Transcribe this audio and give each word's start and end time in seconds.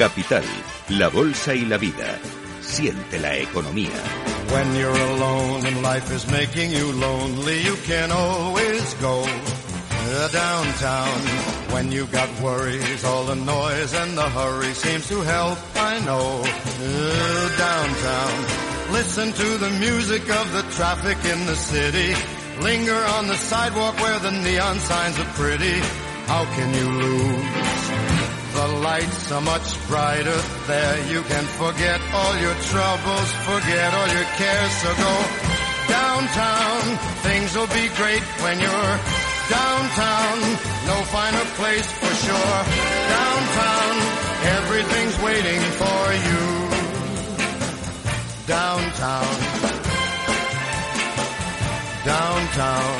Capital, 0.00 0.42
la 0.88 1.08
bolsa 1.10 1.54
y 1.54 1.66
la 1.66 1.76
vida. 1.76 2.18
Siente 2.62 3.18
la 3.18 3.36
economía. 3.36 4.00
When 4.50 4.74
you're 4.74 4.96
alone 4.96 5.66
and 5.66 5.82
life 5.82 6.10
is 6.10 6.26
making 6.30 6.70
you 6.70 6.90
lonely, 6.92 7.60
you 7.60 7.76
can 7.86 8.10
always 8.10 8.94
go 8.94 9.22
downtown. 10.32 11.20
When 11.74 11.92
you've 11.92 12.10
got 12.10 12.30
worries, 12.40 13.04
all 13.04 13.24
the 13.24 13.34
noise 13.34 13.92
and 13.92 14.16
the 14.16 14.26
hurry 14.30 14.72
seems 14.72 15.06
to 15.08 15.20
help, 15.20 15.58
I 15.76 16.00
know. 16.06 16.44
Uh, 16.46 17.58
downtown. 17.58 18.92
Listen 18.94 19.32
to 19.32 19.58
the 19.58 19.70
music 19.80 20.22
of 20.30 20.50
the 20.54 20.62
traffic 20.76 21.18
in 21.26 21.44
the 21.44 21.56
city. 21.56 22.14
Linger 22.62 23.04
on 23.18 23.26
the 23.26 23.36
sidewalk 23.36 24.00
where 24.00 24.18
the 24.20 24.30
neon 24.30 24.78
signs 24.78 25.18
are 25.18 25.32
pretty. 25.36 25.78
How 26.24 26.46
can 26.56 26.72
you 26.72 26.88
lose? 26.90 27.59
The 28.60 28.68
lights 28.68 29.32
are 29.32 29.40
much 29.40 29.88
brighter 29.88 30.40
there. 30.66 30.96
You 31.08 31.22
can 31.22 31.44
forget 31.56 31.98
all 32.12 32.36
your 32.44 32.54
troubles, 32.68 33.28
forget 33.48 33.88
all 33.94 34.08
your 34.12 34.28
cares. 34.36 34.72
So 34.82 34.90
go 35.00 35.14
downtown. 35.88 36.80
Things 37.24 37.56
will 37.56 37.72
be 37.72 37.88
great 37.96 38.22
when 38.44 38.60
you're 38.60 38.96
downtown. 39.48 40.36
No 40.90 40.96
finer 41.08 41.46
place 41.56 41.90
for 42.00 42.12
sure. 42.26 42.58
Downtown, 43.16 43.94
everything's 44.60 45.16
waiting 45.24 45.62
for 45.80 46.02
you. 46.28 46.44
Downtown. 48.46 49.36
Downtown. 52.04 52.99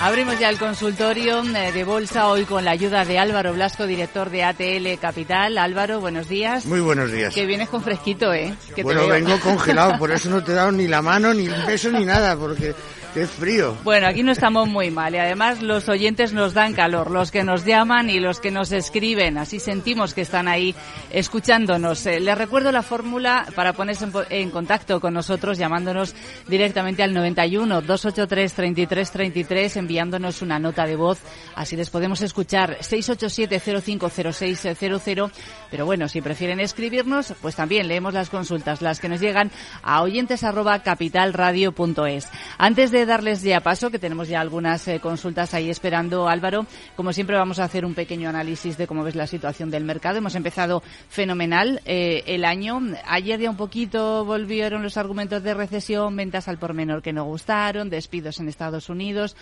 Abrimos 0.00 0.38
ya 0.38 0.48
el 0.48 0.58
consultorio 0.58 1.42
eh, 1.42 1.72
de 1.72 1.82
bolsa 1.82 2.28
hoy 2.28 2.44
con 2.44 2.64
la 2.64 2.70
ayuda 2.70 3.04
de 3.04 3.18
Álvaro 3.18 3.52
Blasco, 3.52 3.84
director 3.84 4.30
de 4.30 4.44
ATL 4.44 5.00
Capital. 5.00 5.58
Álvaro, 5.58 6.00
buenos 6.00 6.28
días. 6.28 6.66
Muy 6.66 6.78
buenos 6.78 7.10
días. 7.10 7.34
Que 7.34 7.46
vienes 7.46 7.68
con 7.68 7.82
fresquito, 7.82 8.32
¿eh? 8.32 8.54
bueno, 8.84 9.08
vengo 9.08 9.40
congelado, 9.40 9.98
por 9.98 10.12
eso 10.12 10.30
no 10.30 10.44
te 10.44 10.52
he 10.52 10.54
dado 10.54 10.70
ni 10.70 10.86
la 10.86 11.02
mano, 11.02 11.34
ni 11.34 11.48
un 11.48 11.66
beso, 11.66 11.90
ni 11.90 12.04
nada, 12.04 12.36
porque 12.36 12.76
Qué 13.14 13.26
frío. 13.26 13.74
Bueno, 13.84 14.06
aquí 14.06 14.22
no 14.22 14.32
estamos 14.32 14.68
muy 14.68 14.90
mal 14.90 15.14
y 15.14 15.18
además 15.18 15.62
los 15.62 15.88
oyentes 15.88 16.34
nos 16.34 16.52
dan 16.52 16.74
calor, 16.74 17.10
los 17.10 17.30
que 17.30 17.42
nos 17.42 17.64
llaman 17.64 18.10
y 18.10 18.20
los 18.20 18.38
que 18.38 18.50
nos 18.50 18.70
escriben, 18.70 19.38
así 19.38 19.60
sentimos 19.60 20.12
que 20.12 20.20
están 20.20 20.46
ahí 20.46 20.74
escuchándonos. 21.10 22.04
Eh, 22.06 22.20
les 22.20 22.36
recuerdo 22.36 22.70
la 22.70 22.82
fórmula 22.82 23.46
para 23.54 23.72
ponerse 23.72 24.06
en, 24.28 24.50
contacto 24.50 25.00
con 25.00 25.14
nosotros 25.14 25.56
llamándonos 25.56 26.14
directamente 26.48 27.02
al 27.02 27.14
91 27.14 27.80
283 27.80 28.52
33 28.52 29.10
33 29.10 29.76
enviándonos 29.78 30.42
una 30.42 30.58
nota 30.58 30.84
de 30.84 30.96
voz, 30.96 31.18
así 31.54 31.76
les 31.76 31.88
podemos 31.88 32.20
escuchar 32.20 32.76
687 32.80 33.80
050600, 33.80 35.32
pero 35.70 35.86
bueno, 35.86 36.08
si 36.08 36.20
prefieren 36.20 36.60
escribirnos, 36.60 37.32
pues 37.40 37.56
también 37.56 37.88
leemos 37.88 38.12
las 38.12 38.28
consultas, 38.28 38.82
las 38.82 39.00
que 39.00 39.08
nos 39.08 39.20
llegan 39.20 39.50
a 39.82 40.02
oyentes 40.02 40.44
arroba 40.44 40.82
capitalradio.es. 40.82 42.28
Antes 42.58 42.90
de 42.90 42.97
darles 43.06 43.42
ya 43.42 43.60
paso, 43.60 43.90
que 43.90 43.98
tenemos 43.98 44.28
ya 44.28 44.40
algunas 44.40 44.86
eh, 44.88 45.00
consultas 45.00 45.54
ahí 45.54 45.70
esperando, 45.70 46.28
Álvaro, 46.28 46.66
como 46.96 47.12
siempre 47.12 47.36
vamos 47.36 47.58
a 47.58 47.64
hacer 47.64 47.84
un 47.84 47.94
pequeño 47.94 48.28
análisis 48.28 48.76
de 48.76 48.86
cómo 48.86 49.04
ves 49.04 49.14
la 49.14 49.26
situación 49.26 49.70
del 49.70 49.84
mercado. 49.84 50.18
Hemos 50.18 50.34
empezado 50.34 50.82
fenomenal 51.08 51.80
eh, 51.84 52.22
el 52.26 52.44
año. 52.44 52.80
Ayer 53.06 53.40
ya 53.40 53.50
un 53.50 53.56
poquito 53.56 54.24
volvieron 54.24 54.82
los 54.82 54.96
argumentos 54.96 55.42
de 55.42 55.54
recesión, 55.54 56.16
ventas 56.16 56.48
al 56.48 56.58
por 56.58 56.74
menor 56.74 57.02
que 57.02 57.12
no 57.12 57.24
gustaron, 57.24 57.90
despidos 57.90 58.40
en 58.40 58.48
Estados 58.48 58.88
Unidos. 58.88 59.36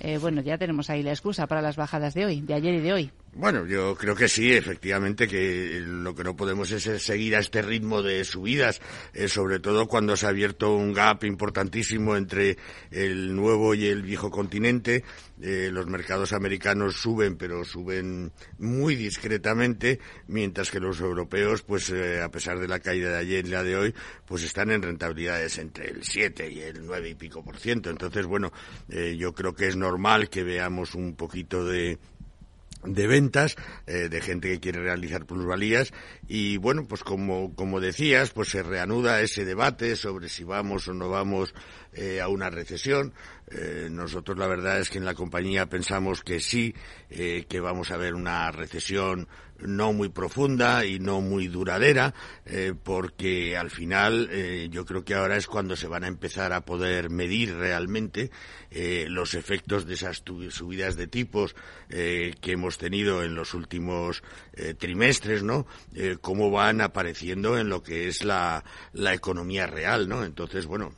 Eh, 0.00 0.18
bueno, 0.18 0.40
ya 0.40 0.58
tenemos 0.58 0.90
ahí 0.90 1.02
la 1.02 1.10
excusa 1.10 1.46
para 1.46 1.62
las 1.62 1.76
bajadas 1.76 2.14
de 2.14 2.26
hoy, 2.26 2.40
de 2.40 2.54
ayer 2.54 2.74
y 2.74 2.80
de 2.80 2.92
hoy. 2.92 3.12
Bueno, 3.34 3.64
yo 3.64 3.94
creo 3.94 4.14
que 4.14 4.28
sí, 4.28 4.52
efectivamente, 4.52 5.26
que 5.26 5.80
lo 5.86 6.14
que 6.14 6.22
no 6.22 6.36
podemos 6.36 6.70
es 6.70 7.02
seguir 7.02 7.34
a 7.34 7.38
este 7.38 7.62
ritmo 7.62 8.02
de 8.02 8.24
subidas, 8.24 8.82
eh, 9.14 9.26
sobre 9.26 9.58
todo 9.58 9.88
cuando 9.88 10.18
se 10.18 10.26
ha 10.26 10.28
abierto 10.28 10.76
un 10.76 10.92
gap 10.92 11.24
importantísimo 11.24 12.14
entre 12.14 12.58
el 12.90 13.34
nuevo 13.34 13.74
y 13.74 13.86
el 13.86 14.02
viejo 14.02 14.30
continente. 14.30 15.02
Eh, 15.40 15.70
los 15.72 15.86
mercados 15.86 16.34
americanos 16.34 16.96
suben, 16.96 17.36
pero 17.36 17.64
suben 17.64 18.32
muy 18.58 18.96
discretamente, 18.96 19.98
mientras 20.26 20.70
que 20.70 20.78
los 20.78 21.00
europeos, 21.00 21.62
pues 21.62 21.88
eh, 21.88 22.20
a 22.20 22.28
pesar 22.30 22.58
de 22.58 22.68
la 22.68 22.80
caída 22.80 23.12
de 23.12 23.18
ayer 23.18 23.46
y 23.46 23.50
la 23.50 23.62
de 23.62 23.76
hoy, 23.76 23.94
pues 24.26 24.42
están 24.42 24.70
en 24.70 24.82
rentabilidades 24.82 25.56
entre 25.56 25.88
el 25.88 26.04
7 26.04 26.52
y 26.52 26.60
el 26.60 26.84
9 26.84 27.08
y 27.08 27.14
pico 27.14 27.42
por 27.42 27.56
ciento. 27.56 27.88
Entonces, 27.88 28.26
bueno, 28.26 28.52
yo 28.88 29.32
creo 29.32 29.54
que 29.54 29.68
es 29.68 29.76
normal 29.76 30.28
que 30.28 30.42
veamos 30.42 30.94
un 30.94 31.16
poquito 31.16 31.64
de 31.64 31.98
de 32.84 33.06
ventas, 33.06 33.56
eh, 33.86 34.08
de 34.08 34.20
gente 34.20 34.48
que 34.48 34.60
quiere 34.60 34.80
realizar 34.80 35.26
plusvalías. 35.26 35.92
Y 36.26 36.56
bueno, 36.56 36.86
pues 36.86 37.02
como, 37.02 37.54
como 37.54 37.80
decías, 37.80 38.30
pues 38.30 38.48
se 38.48 38.62
reanuda 38.62 39.20
ese 39.20 39.44
debate 39.44 39.96
sobre 39.96 40.28
si 40.28 40.44
vamos 40.44 40.88
o 40.88 40.94
no 40.94 41.08
vamos 41.08 41.54
eh, 41.92 42.20
a 42.20 42.28
una 42.28 42.50
recesión. 42.50 43.12
Eh, 43.50 43.88
nosotros 43.90 44.38
la 44.38 44.46
verdad 44.46 44.80
es 44.80 44.88
que 44.88 44.98
en 44.98 45.04
la 45.04 45.14
compañía 45.14 45.66
pensamos 45.66 46.22
que 46.22 46.40
sí, 46.40 46.74
que 47.10 47.60
vamos 47.60 47.90
a 47.90 47.98
ver 47.98 48.14
una 48.14 48.50
recesión 48.50 49.28
no 49.66 49.92
muy 49.92 50.08
profunda 50.08 50.84
y 50.84 50.98
no 50.98 51.20
muy 51.20 51.48
duradera, 51.48 52.14
eh, 52.44 52.74
porque 52.80 53.56
al 53.56 53.70
final 53.70 54.28
eh, 54.30 54.68
yo 54.70 54.84
creo 54.84 55.04
que 55.04 55.14
ahora 55.14 55.36
es 55.36 55.46
cuando 55.46 55.76
se 55.76 55.88
van 55.88 56.04
a 56.04 56.08
empezar 56.08 56.52
a 56.52 56.64
poder 56.64 57.10
medir 57.10 57.54
realmente 57.54 58.30
eh, 58.70 59.06
los 59.08 59.34
efectos 59.34 59.86
de 59.86 59.94
esas 59.94 60.22
subidas 60.50 60.96
de 60.96 61.06
tipos 61.06 61.54
que 61.88 62.52
hemos 62.52 62.78
tenido 62.78 63.22
en 63.22 63.34
los 63.34 63.52
últimos 63.52 64.22
trimestres, 64.78 65.42
¿no? 65.42 65.66
cómo 66.22 66.50
van 66.50 66.80
apareciendo 66.80 67.58
en 67.58 67.68
lo 67.68 67.82
que 67.82 68.08
es 68.08 68.24
la, 68.24 68.64
la 68.94 69.12
economía 69.12 69.66
real, 69.66 70.08
¿no? 70.08 70.24
Entonces, 70.24 70.64
bueno, 70.64 70.94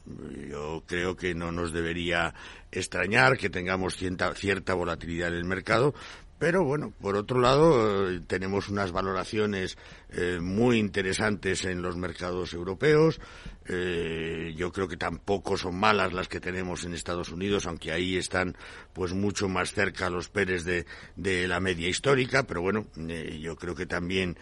yo 0.49 0.84
creo 0.87 1.17
que 1.17 1.35
no 1.35 1.53
nos 1.53 1.73
debería 1.73 2.35
extrañar 2.71 3.37
que 3.37 3.51
tengamos 3.51 3.97
cierta, 3.97 4.35
cierta 4.35 4.75
volatilidad 4.75 5.29
en 5.29 5.35
el 5.35 5.45
mercado, 5.45 5.95
pero 6.39 6.65
bueno, 6.65 6.93
por 7.01 7.17
otro 7.17 7.41
lado, 7.41 8.11
eh, 8.11 8.21
tenemos 8.27 8.69
unas 8.69 8.91
valoraciones 8.91 9.79
eh, 10.11 10.41
muy 10.41 10.79
interesantes 10.79 11.65
en 11.65 11.81
los 11.81 11.97
mercados 11.97 12.53
europeos. 12.53 13.21
Eh, 13.67 14.53
yo 14.57 14.73
creo 14.73 14.89
que 14.89 14.97
tampoco 14.97 15.57
son 15.57 15.77
malas 15.77 16.13
las 16.13 16.29
que 16.29 16.41
tenemos 16.41 16.85
en 16.85 16.93
Estados 16.93 17.31
Unidos, 17.31 17.67
aunque 17.67 17.93
ahí 17.93 18.17
están 18.17 18.57
pues 18.93 19.15
mucho 19.15 19.49
más 19.49 19.73
cerca 19.73 20.11
los 20.11 20.29
Pérez 20.29 20.65
de, 20.65 21.49
la 21.49 21.61
media 21.61 21.89
histórica. 21.89 22.43
Pero 22.43 22.63
bueno, 22.63 22.87
yo 22.97 23.57
creo 23.57 23.75
que 23.75 23.87
también 23.87 24.37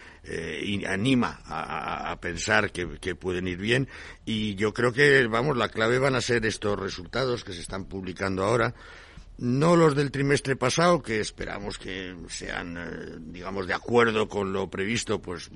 anima 0.87 1.41
a, 1.45 2.17
pensar 2.19 2.71
que, 2.71 2.97
que 2.99 3.15
pueden 3.15 3.47
ir 3.47 3.59
bien. 3.59 3.87
Y 4.25 4.55
yo 4.55 4.73
creo 4.73 4.91
que, 4.91 5.25
vamos, 5.27 5.55
la 5.57 5.69
clave 5.69 5.99
van 5.99 6.15
a 6.15 6.21
ser 6.21 6.45
estos 6.45 6.77
resultados 6.77 7.43
que 7.43 7.53
se 7.53 7.61
están 7.61 7.85
publicando 7.85 8.43
ahora 8.43 8.73
no 9.37 9.75
los 9.75 9.95
del 9.95 10.11
trimestre 10.11 10.55
pasado, 10.55 11.01
que 11.01 11.19
esperamos 11.19 11.77
que 11.77 12.15
sean, 12.29 12.77
eh, 12.77 13.17
digamos, 13.19 13.67
de 13.67 13.73
acuerdo 13.73 14.27
con 14.27 14.53
lo 14.53 14.69
previsto, 14.69 15.21
pues 15.21 15.49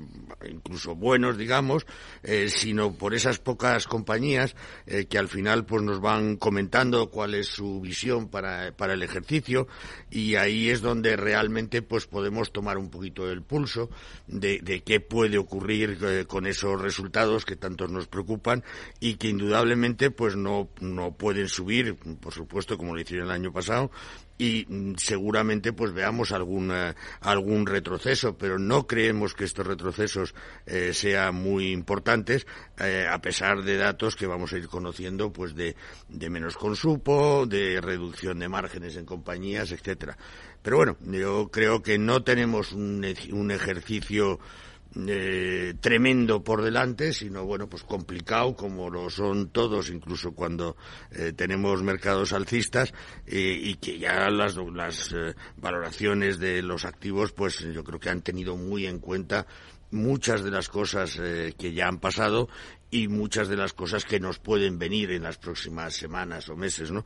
incluso 0.50 0.96
buenos, 0.96 1.38
digamos, 1.38 1.86
eh, 2.24 2.50
sino 2.50 2.94
por 2.94 3.14
esas 3.14 3.40
pocas 3.40 3.88
compañías 3.88 4.56
eh, 4.86 5.06
que 5.06 5.18
al 5.18 5.28
final 5.28 5.66
pues 5.66 5.84
nos 5.84 6.02
van 6.02 6.38
comentando 6.38 7.10
cuál 7.10 7.36
es 7.36 7.48
su 7.48 7.80
visión 7.82 8.30
para, 8.30 8.72
para 8.76 8.94
el 8.94 9.04
ejercicio 9.04 9.68
y 10.10 10.36
ahí 10.36 10.70
es 10.70 10.82
donde 10.82 11.16
realmente 11.16 11.82
pues 11.82 12.08
podemos 12.08 12.52
tomar 12.52 12.78
un 12.78 12.90
poquito 12.90 13.30
el 13.30 13.44
pulso 13.44 13.90
de, 14.28 14.60
de 14.60 14.82
qué 14.82 15.00
puede 15.00 15.38
ocurrir 15.38 15.98
con 16.28 16.48
esos 16.48 16.82
resultados 16.82 17.46
que 17.46 17.56
tantos 17.56 17.92
nos 17.92 18.08
preocupan 18.08 18.64
y 19.00 19.16
que 19.16 19.30
indudablemente 19.30 20.12
pues 20.12 20.36
no, 20.36 20.70
no 20.82 21.16
pueden 21.16 21.48
subir, 21.48 21.96
por 22.19 22.34
supuesto, 22.34 22.78
como 22.78 22.96
lo 22.96 23.01
hicieron 23.01 23.28
el 23.28 23.34
año 23.34 23.51
pasado, 23.51 23.67
y 24.38 24.66
mm, 24.68 24.96
seguramente 24.98 25.74
pues 25.74 25.94
veamos 25.94 26.31
algún 26.31 26.72
eh, 26.72 26.94
algún 27.22 27.66
retroceso 27.66 28.38
pero 28.38 28.60
no 28.60 28.86
creemos 28.86 29.34
que 29.34 29.46
estos 29.46 29.66
retrocesos 29.66 30.36
eh, 30.66 30.92
sean 30.94 31.36
muy 31.36 31.72
importantes 31.72 32.46
eh, 32.80 33.08
a 33.10 33.19
pesar 33.19 33.64
de 33.64 33.78
datos 33.78 34.16
que 34.16 34.28
vamos 34.28 34.54
a 34.54 34.58
ir 34.58 34.68
conociendo 34.68 35.34
pues 35.34 35.56
de, 35.56 35.75
de 36.08 36.30
menos 36.30 36.56
consumo 36.56 37.46
de 37.48 37.81
reducción 37.81 38.40
de 38.40 38.50
márgenes 38.50 38.96
en 38.96 39.06
compañías 39.06 39.72
etcétera. 39.72 40.18
Pero 40.62 40.78
bueno 40.78 40.98
yo 41.02 41.50
creo 41.52 41.81
que 41.81 41.98
no 41.98 42.24
tenemos 42.24 42.74
un, 42.74 43.06
un 43.31 43.52
ejercicio 43.52 44.40
eh, 45.08 45.76
tremendo 45.80 46.44
por 46.44 46.64
delante, 46.64 47.14
sino 47.14 47.46
bueno, 47.46 47.68
pues 47.68 47.84
complicado 47.84 48.56
como 48.56 48.90
lo 48.90 49.10
son 49.10 49.50
todos, 49.50 49.90
incluso 49.90 50.32
cuando 50.32 50.76
eh, 51.12 51.34
tenemos 51.36 51.84
mercados 51.84 52.34
alcistas 52.34 52.94
eh, 53.26 53.60
y 53.62 53.76
que 53.76 54.00
ya 54.00 54.30
las, 54.30 54.56
las 54.56 55.14
eh, 55.14 55.36
valoraciones 55.58 56.40
de 56.40 56.62
los 56.62 56.86
activos, 56.86 57.32
pues 57.32 57.60
yo 57.60 57.84
creo 57.84 58.00
que 58.00 58.10
han 58.10 58.22
tenido 58.22 58.56
muy 58.56 58.86
en 58.86 59.00
cuenta 59.00 59.46
muchas 59.90 60.44
de 60.44 60.52
las 60.52 60.68
cosas 60.68 61.18
que 61.58 61.74
ya 61.74 61.88
han 61.88 62.00
pasado 62.00 62.50
y 62.92 63.08
muchas 63.08 63.48
de 63.48 63.56
las 63.56 63.72
cosas 63.72 64.04
que 64.04 64.20
nos 64.20 64.38
pueden 64.38 64.78
venir 64.78 65.12
en 65.12 65.24
las 65.24 65.38
próximas 65.38 65.94
semanas 65.94 66.50
o 66.50 66.58
meses, 66.58 66.92
¿no? 66.92 67.06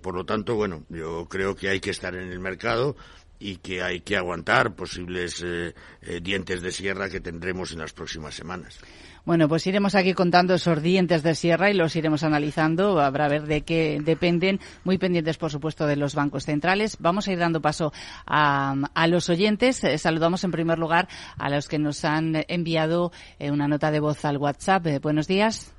por 0.00 0.14
lo 0.14 0.24
tanto, 0.24 0.54
bueno, 0.54 0.86
yo 0.88 1.28
creo 1.28 1.54
que 1.54 1.68
hay 1.68 1.80
que 1.80 1.90
estar 1.90 2.14
en 2.14 2.32
el 2.32 2.40
mercado, 2.40 2.96
y 3.38 3.56
que 3.56 3.82
hay 3.82 4.00
que 4.00 4.16
aguantar 4.16 4.74
posibles 4.74 5.42
eh, 5.44 5.74
eh, 6.02 6.20
dientes 6.22 6.62
de 6.62 6.72
sierra 6.72 7.08
que 7.08 7.20
tendremos 7.20 7.72
en 7.72 7.80
las 7.80 7.92
próximas 7.92 8.34
semanas. 8.34 8.80
Bueno, 9.24 9.48
pues 9.48 9.66
iremos 9.66 9.94
aquí 9.94 10.12
contando 10.12 10.52
esos 10.52 10.82
dientes 10.82 11.22
de 11.22 11.34
sierra 11.34 11.70
y 11.70 11.74
los 11.74 11.96
iremos 11.96 12.22
analizando. 12.24 13.00
Habrá 13.00 13.26
ver 13.26 13.46
de 13.46 13.62
qué 13.62 13.98
dependen, 14.04 14.60
muy 14.84 14.98
pendientes, 14.98 15.38
por 15.38 15.50
supuesto, 15.50 15.86
de 15.86 15.96
los 15.96 16.14
bancos 16.14 16.44
centrales. 16.44 16.98
Vamos 17.00 17.26
a 17.26 17.32
ir 17.32 17.38
dando 17.38 17.62
paso 17.62 17.90
a, 18.26 18.74
los 19.08 19.30
oyentes. 19.30 19.82
Eh, 19.82 19.96
saludamos 19.96 20.44
en 20.44 20.50
primer 20.50 20.78
lugar 20.78 21.08
a 21.38 21.48
los 21.48 21.68
que 21.68 21.78
nos 21.78 22.04
han 22.04 22.44
enviado 22.48 23.12
eh, 23.38 23.50
una 23.50 23.66
nota 23.66 23.90
de 23.90 24.00
voz 24.00 24.26
al 24.26 24.36
WhatsApp. 24.36 24.86
Eh, 24.88 24.98
buenos 24.98 25.26
días. 25.26 25.72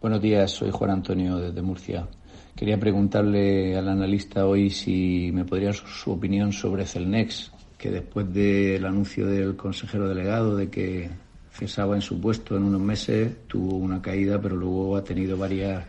Buenos 0.00 0.20
días, 0.20 0.50
soy 0.50 0.72
Juan 0.72 0.90
Antonio 0.90 1.36
desde 1.36 1.62
Murcia. 1.62 2.08
Quería 2.58 2.76
preguntarle 2.76 3.76
al 3.76 3.88
analista 3.88 4.44
hoy 4.44 4.68
si 4.70 5.30
me 5.32 5.44
podría 5.44 5.72
su 5.72 6.10
opinión 6.10 6.52
sobre 6.52 6.86
Celnex, 6.86 7.52
que 7.78 7.88
después 7.88 8.34
del 8.34 8.84
anuncio 8.84 9.28
del 9.28 9.54
consejero 9.54 10.08
delegado 10.08 10.56
de 10.56 10.68
que 10.68 11.08
cesaba 11.52 11.94
en 11.94 12.00
su 12.00 12.20
puesto 12.20 12.56
en 12.56 12.64
unos 12.64 12.80
meses, 12.80 13.46
tuvo 13.46 13.76
una 13.76 14.02
caída, 14.02 14.40
pero 14.42 14.56
luego 14.56 14.96
ha 14.96 15.04
tenido 15.04 15.38
varias, 15.38 15.84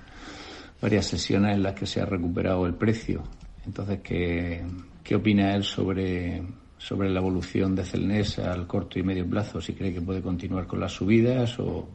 varias 0.79 1.07
sesiones 1.07 1.55
en 1.55 1.63
las 1.63 1.73
que 1.73 1.87
se 1.87 2.01
ha 2.01 2.05
recuperado 2.05 2.67
el 2.67 2.75
precio. 2.75 3.23
Entonces, 3.65 4.01
¿qué, 4.03 4.61
qué 5.03 5.15
opina 5.15 5.55
él 5.55 5.63
sobre, 5.63 6.43
sobre 6.77 7.09
la 7.09 7.19
evolución 7.19 7.73
de 7.75 7.83
Celnes 7.83 8.37
al 8.37 8.67
corto 8.67 8.99
y 8.99 9.01
medio 9.01 9.27
plazo? 9.27 9.59
Si 9.59 9.73
cree 9.73 9.91
que 9.91 10.01
puede 10.01 10.21
continuar 10.21 10.67
con 10.67 10.79
las 10.79 10.91
subidas 10.91 11.57
o, 11.57 11.89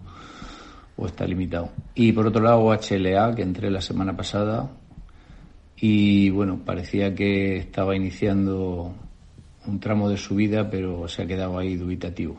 o 0.96 1.06
está 1.06 1.26
limitado. 1.26 1.70
Y 1.94 2.12
por 2.12 2.26
otro 2.26 2.42
lado, 2.42 2.72
HLA, 2.72 3.34
que 3.34 3.42
entré 3.42 3.70
la 3.70 3.80
semana 3.80 4.16
pasada 4.16 4.70
y 5.76 6.30
bueno, 6.30 6.60
parecía 6.64 7.14
que 7.14 7.56
estaba 7.56 7.96
iniciando 7.96 8.94
un 9.66 9.80
tramo 9.80 10.08
de 10.08 10.16
subida, 10.16 10.70
pero 10.70 11.08
se 11.08 11.22
ha 11.22 11.26
quedado 11.26 11.58
ahí 11.58 11.76
dubitativo. 11.76 12.36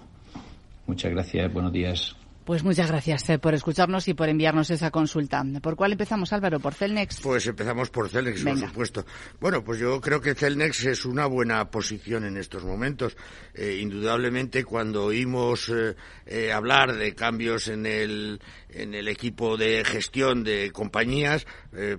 Muchas 0.88 1.12
gracias, 1.12 1.52
buenos 1.52 1.74
días. 1.74 2.16
Pues 2.46 2.64
muchas 2.64 2.92
gracias 2.92 3.28
eh, 3.32 3.40
por 3.40 3.56
escucharnos 3.56 4.08
y 4.08 4.14
por 4.14 4.30
enviarnos 4.30 4.70
esa 4.70 4.92
consulta. 4.92 5.44
¿Por 5.64 5.76
cuál 5.76 5.94
empezamos, 5.94 6.32
Álvaro? 6.32 6.60
¿Por 6.60 6.76
Celnex? 6.76 7.20
Pues 7.22 7.48
empezamos 7.48 7.90
por 7.90 8.08
Celnex, 8.08 8.44
por 8.44 8.60
supuesto. 8.60 9.06
Bueno, 9.40 9.64
pues 9.64 9.80
yo 9.80 10.00
creo 10.00 10.22
que 10.22 10.36
Celnex 10.36 10.86
es 10.86 11.06
una 11.06 11.26
buena 11.26 11.72
posición 11.72 12.24
en 12.24 12.38
estos 12.38 12.64
momentos. 12.64 13.18
Eh, 13.56 13.80
indudablemente, 13.82 14.64
cuando 14.64 15.06
oímos 15.06 15.72
eh, 16.28 16.54
hablar 16.54 16.94
de 16.94 17.16
cambios 17.16 17.68
en 17.68 17.88
el, 17.88 18.40
en 18.70 18.94
el 18.94 19.08
equipo 19.08 19.58
de 19.58 19.84
gestión 19.84 20.44
de 20.44 20.70
compañías, 20.72 21.48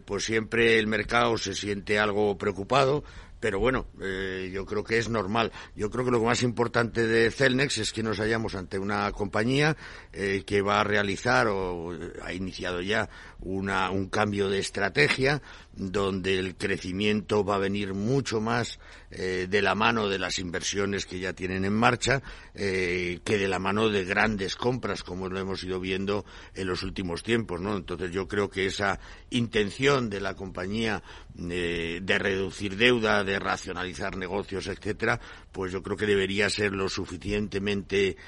pues 0.05 0.25
siempre 0.25 0.79
el 0.79 0.87
mercado 0.87 1.37
se 1.37 1.55
siente 1.55 1.99
algo 1.99 2.39
preocupado 2.39 3.03
pero 3.41 3.59
bueno, 3.59 3.87
eh, 4.01 4.51
yo 4.53 4.65
creo 4.65 4.83
que 4.83 4.99
es 4.99 5.09
normal. 5.09 5.53
Yo 5.75 5.91
creo 5.91 6.05
que 6.05 6.11
lo 6.11 6.23
más 6.23 6.43
importante 6.43 7.07
de 7.07 7.31
Celnex 7.31 7.79
es 7.79 7.93
que 7.93 8.03
nos 8.03 8.19
hallamos 8.19 8.55
ante 8.55 8.79
una 8.79 9.11
compañía 9.13 9.77
eh, 10.13 10.43
que 10.47 10.63
va 10.63 10.81
a 10.81 10.85
realizar 10.85 11.47
o 11.49 11.93
ha 12.23 12.33
iniciado 12.33 12.81
ya 12.81 13.09
una, 13.41 13.91
un 13.91 14.09
cambio 14.09 14.49
de 14.49 14.59
estrategia 14.59 15.43
donde 15.75 16.39
el 16.39 16.57
crecimiento 16.57 17.45
va 17.45 17.57
a 17.57 17.59
venir 17.59 17.95
mucho 17.95 18.41
más 18.41 18.79
eh, 19.19 19.47
de 19.49 19.63
la 19.63 19.75
mano 19.75 20.11
de 20.11 20.19
las 20.19 20.39
inversiones 20.39 21.07
que 21.07 21.19
ya 21.19 21.33
tienen 21.33 21.65
en 21.65 21.73
marcha 21.73 22.23
eh, 22.55 23.21
que 23.25 23.39
de 23.39 23.49
la 23.49 23.59
mano 23.59 23.89
de 23.89 24.05
grandes 24.05 24.57
compras 24.57 25.03
como 25.03 25.31
lo 25.31 25.39
hemos 25.39 25.65
ido 25.65 25.81
viendo 25.81 26.27
en 26.55 26.67
los 26.67 26.83
últimos 26.83 27.23
tiempos, 27.23 27.59
¿no? 27.59 27.79
Entonces 27.79 28.11
yo 28.11 28.29
creo 28.29 28.51
que 28.51 28.67
esa 28.67 29.01
intención 29.31 30.11
de 30.11 30.21
la 30.21 30.35
compañía 30.35 31.03
eh, 31.49 32.01
de 32.03 32.19
reducir 32.19 32.77
deuda, 32.77 33.25
de 33.25 33.39
racionalizar 33.39 34.19
negocios, 34.19 34.67
etcétera, 34.67 35.19
pues 35.51 35.73
yo 35.73 35.83
creo 35.83 35.97
que 35.97 36.05
debería 36.05 36.51
ser 36.51 36.73
lo 36.73 36.91
suficientemente 36.91 38.19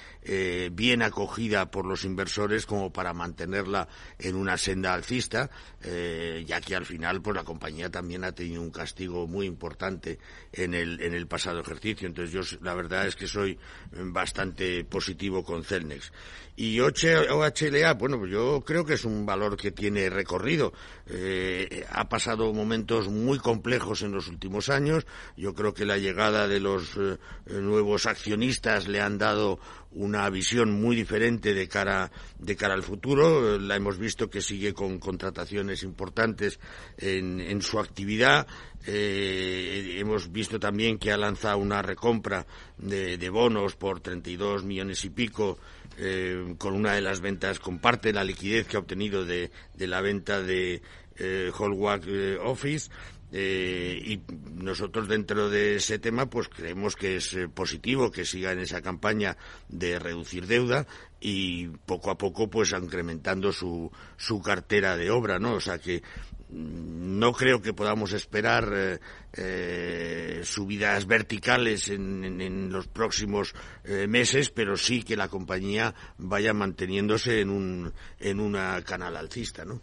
bien 0.73 1.01
acogida 1.01 1.71
por 1.71 1.87
los 1.87 2.05
inversores 2.05 2.67
como 2.67 2.93
para 2.93 3.15
mantenerla 3.15 3.89
en 4.19 4.35
una 4.37 4.59
senda 4.59 4.93
alcista, 4.93 5.49
ya 5.81 6.61
que 6.61 6.77
al 6.77 6.85
final 6.85 7.23
pues 7.23 7.35
la 7.35 7.45
compañía 7.45 7.91
también 7.91 8.25
ha 8.25 8.33
tenido 8.33 8.61
un 8.61 8.71
castigo 8.71 9.27
muy 9.27 9.47
importante 9.47 10.19
en 10.53 10.75
el, 10.75 10.78
en 10.83 11.15
el 11.15 11.27
pasado 11.27 11.61
ejercicio. 11.61 12.07
Entonces 12.07 12.33
yo 12.33 12.59
la 12.63 12.75
verdad 12.75 13.07
es 13.07 13.17
que 13.17 13.27
soy 13.27 13.59
bastante 13.93 14.85
positivo 14.85 15.45
con 15.45 15.65
Celnex. 15.65 16.13
Y 16.61 16.81
OHLA, 16.81 17.95
bueno, 17.95 18.19
pues 18.19 18.33
yo 18.33 18.65
creo 18.67 18.85
que 18.85 18.95
es 18.95 19.05
un 19.05 19.25
valor 19.25 19.57
que 19.57 19.71
tiene 19.71 20.11
recorrido. 20.11 20.73
Eh, 21.07 21.87
ha 21.89 22.09
pasado 22.09 22.53
momentos 22.53 23.07
muy 23.07 23.39
complejos 23.39 24.03
en 24.03 24.11
los 24.11 24.27
últimos 24.27 24.69
años. 24.69 25.07
Yo 25.37 25.55
creo 25.55 25.73
que 25.73 25.87
la 25.87 25.99
llegada 25.99 26.49
de 26.49 26.59
los 26.59 26.97
eh, 26.97 27.17
nuevos 27.47 28.07
accionistas 28.07 28.89
le 28.89 29.01
han 29.01 29.19
dado 29.19 29.61
una 29.93 30.29
visión 30.31 30.73
muy 30.73 30.97
diferente 30.97 31.55
de 31.55 31.69
cara 31.69 32.11
de 32.41 32.57
cara 32.57 32.75
al 32.75 32.83
futuro. 32.83 33.57
La 33.61 33.77
hemos 33.77 33.97
visto 33.97 34.29
que 34.29 34.41
sigue 34.41 34.75
con 34.75 34.99
contrataciones 34.99 35.85
importantes 35.85 36.59
en, 36.97 37.63
su 37.63 37.79
actividad. 37.79 38.49
Eh, 38.85 39.95
hemos 39.99 40.33
visto 40.33 40.59
también 40.59 40.99
que 40.99 41.13
ha 41.13 41.17
lanzado 41.17 41.59
una 41.59 41.83
recompra 41.83 42.45
de 42.79 43.31
bonos 43.31 43.77
por 43.77 44.01
32 44.01 44.65
millones 44.65 45.05
y 45.05 45.11
pico 45.11 45.59
eh, 45.99 46.55
con 46.59 46.75
una 46.75 46.95
de 46.95 47.01
las 47.01 47.21
ventas, 47.21 47.59
comparte 47.59 48.13
la 48.13 48.25
liquidez 48.25 48.67
que 48.67 48.77
ha 48.77 48.81
obtenido 48.81 49.25
de, 49.25 49.51
la 49.79 50.01
venta 50.01 50.41
de 50.41 50.83
eh, 51.17 51.53
eh 51.53 52.39
Office. 52.43 52.91
Eh, 53.31 54.01
y 54.03 54.23
nosotros 54.55 55.07
dentro 55.07 55.51
de 55.51 55.77
ese 55.77 55.99
tema 55.99 56.31
pues 56.31 56.49
creemos 56.49 56.97
que 56.97 57.17
es 57.17 57.37
positivo 57.53 58.11
que 58.11 58.25
siga 58.25 58.53
en 58.53 58.61
esa 58.61 58.81
campaña 58.81 59.37
de 59.69 59.99
reducir 59.99 60.47
deuda 60.47 60.87
y 61.21 61.69
poco 61.85 62.11
a 62.11 62.17
poco 62.17 62.49
pues 62.49 62.73
incrementando 62.73 63.53
su, 63.53 63.93
su 64.17 64.41
cartera 64.41 64.97
de 64.97 65.11
obra, 65.11 65.39
¿no? 65.39 65.53
O 65.53 65.61
sea 65.61 65.79
que 65.79 66.03
no 66.51 67.33
creo 67.33 67.61
que 67.61 67.75
podamos 67.75 68.13
esperar 68.13 68.71
eh, 68.73 68.99
eh, 69.35 70.41
subidas 70.45 71.07
verticales 71.07 71.91
en, 71.91 72.73
los 72.73 72.87
próximos 72.89 73.55
eh, 73.85 74.07
meses, 74.07 74.51
pero 74.51 74.77
sí 74.77 75.03
que 75.03 75.17
la 75.17 75.29
compañía 75.29 75.95
vaya 76.17 76.53
manteniéndose 76.53 77.41
en 77.41 77.51
un 77.51 77.93
en 78.19 78.41
una 78.41 78.81
canal 78.83 79.17
alcista, 79.17 79.65
¿no? 79.65 79.81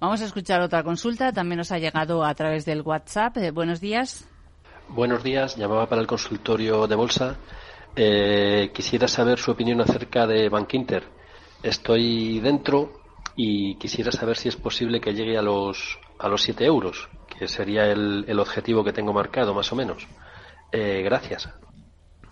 Vamos 0.00 0.20
a 0.20 0.24
escuchar 0.24 0.60
otra 0.60 0.82
consulta. 0.82 1.32
También 1.32 1.58
nos 1.58 1.72
ha 1.72 1.78
llegado 1.78 2.24
a 2.24 2.34
través 2.34 2.64
del 2.64 2.82
WhatsApp. 2.82 3.36
buenos 3.52 3.80
días. 3.80 4.28
Buenos 4.88 5.22
días. 5.22 5.56
Llamaba 5.56 5.88
para 5.88 6.00
el 6.00 6.06
consultorio 6.06 6.86
de 6.86 6.96
bolsa. 6.96 7.36
quisiera 7.94 9.06
saber 9.06 9.38
su 9.38 9.50
opinión 9.50 9.80
acerca 9.80 10.26
de 10.26 10.48
Bankinter. 10.48 11.04
Estoy 11.62 12.40
dentro 12.40 12.97
y 13.40 13.76
quisiera 13.76 14.10
saber 14.10 14.36
si 14.36 14.48
es 14.48 14.56
posible 14.56 15.00
que 15.00 15.14
llegue 15.14 15.38
a 15.38 15.42
los 15.42 16.00
a 16.18 16.28
los 16.28 16.42
7 16.42 16.64
euros, 16.64 17.08
que 17.28 17.46
sería 17.46 17.86
el, 17.86 18.24
el 18.26 18.40
objetivo 18.40 18.82
que 18.82 18.92
tengo 18.92 19.12
marcado 19.12 19.54
más 19.54 19.72
o 19.72 19.76
menos. 19.76 20.08
Eh, 20.72 21.02
gracias. 21.04 21.48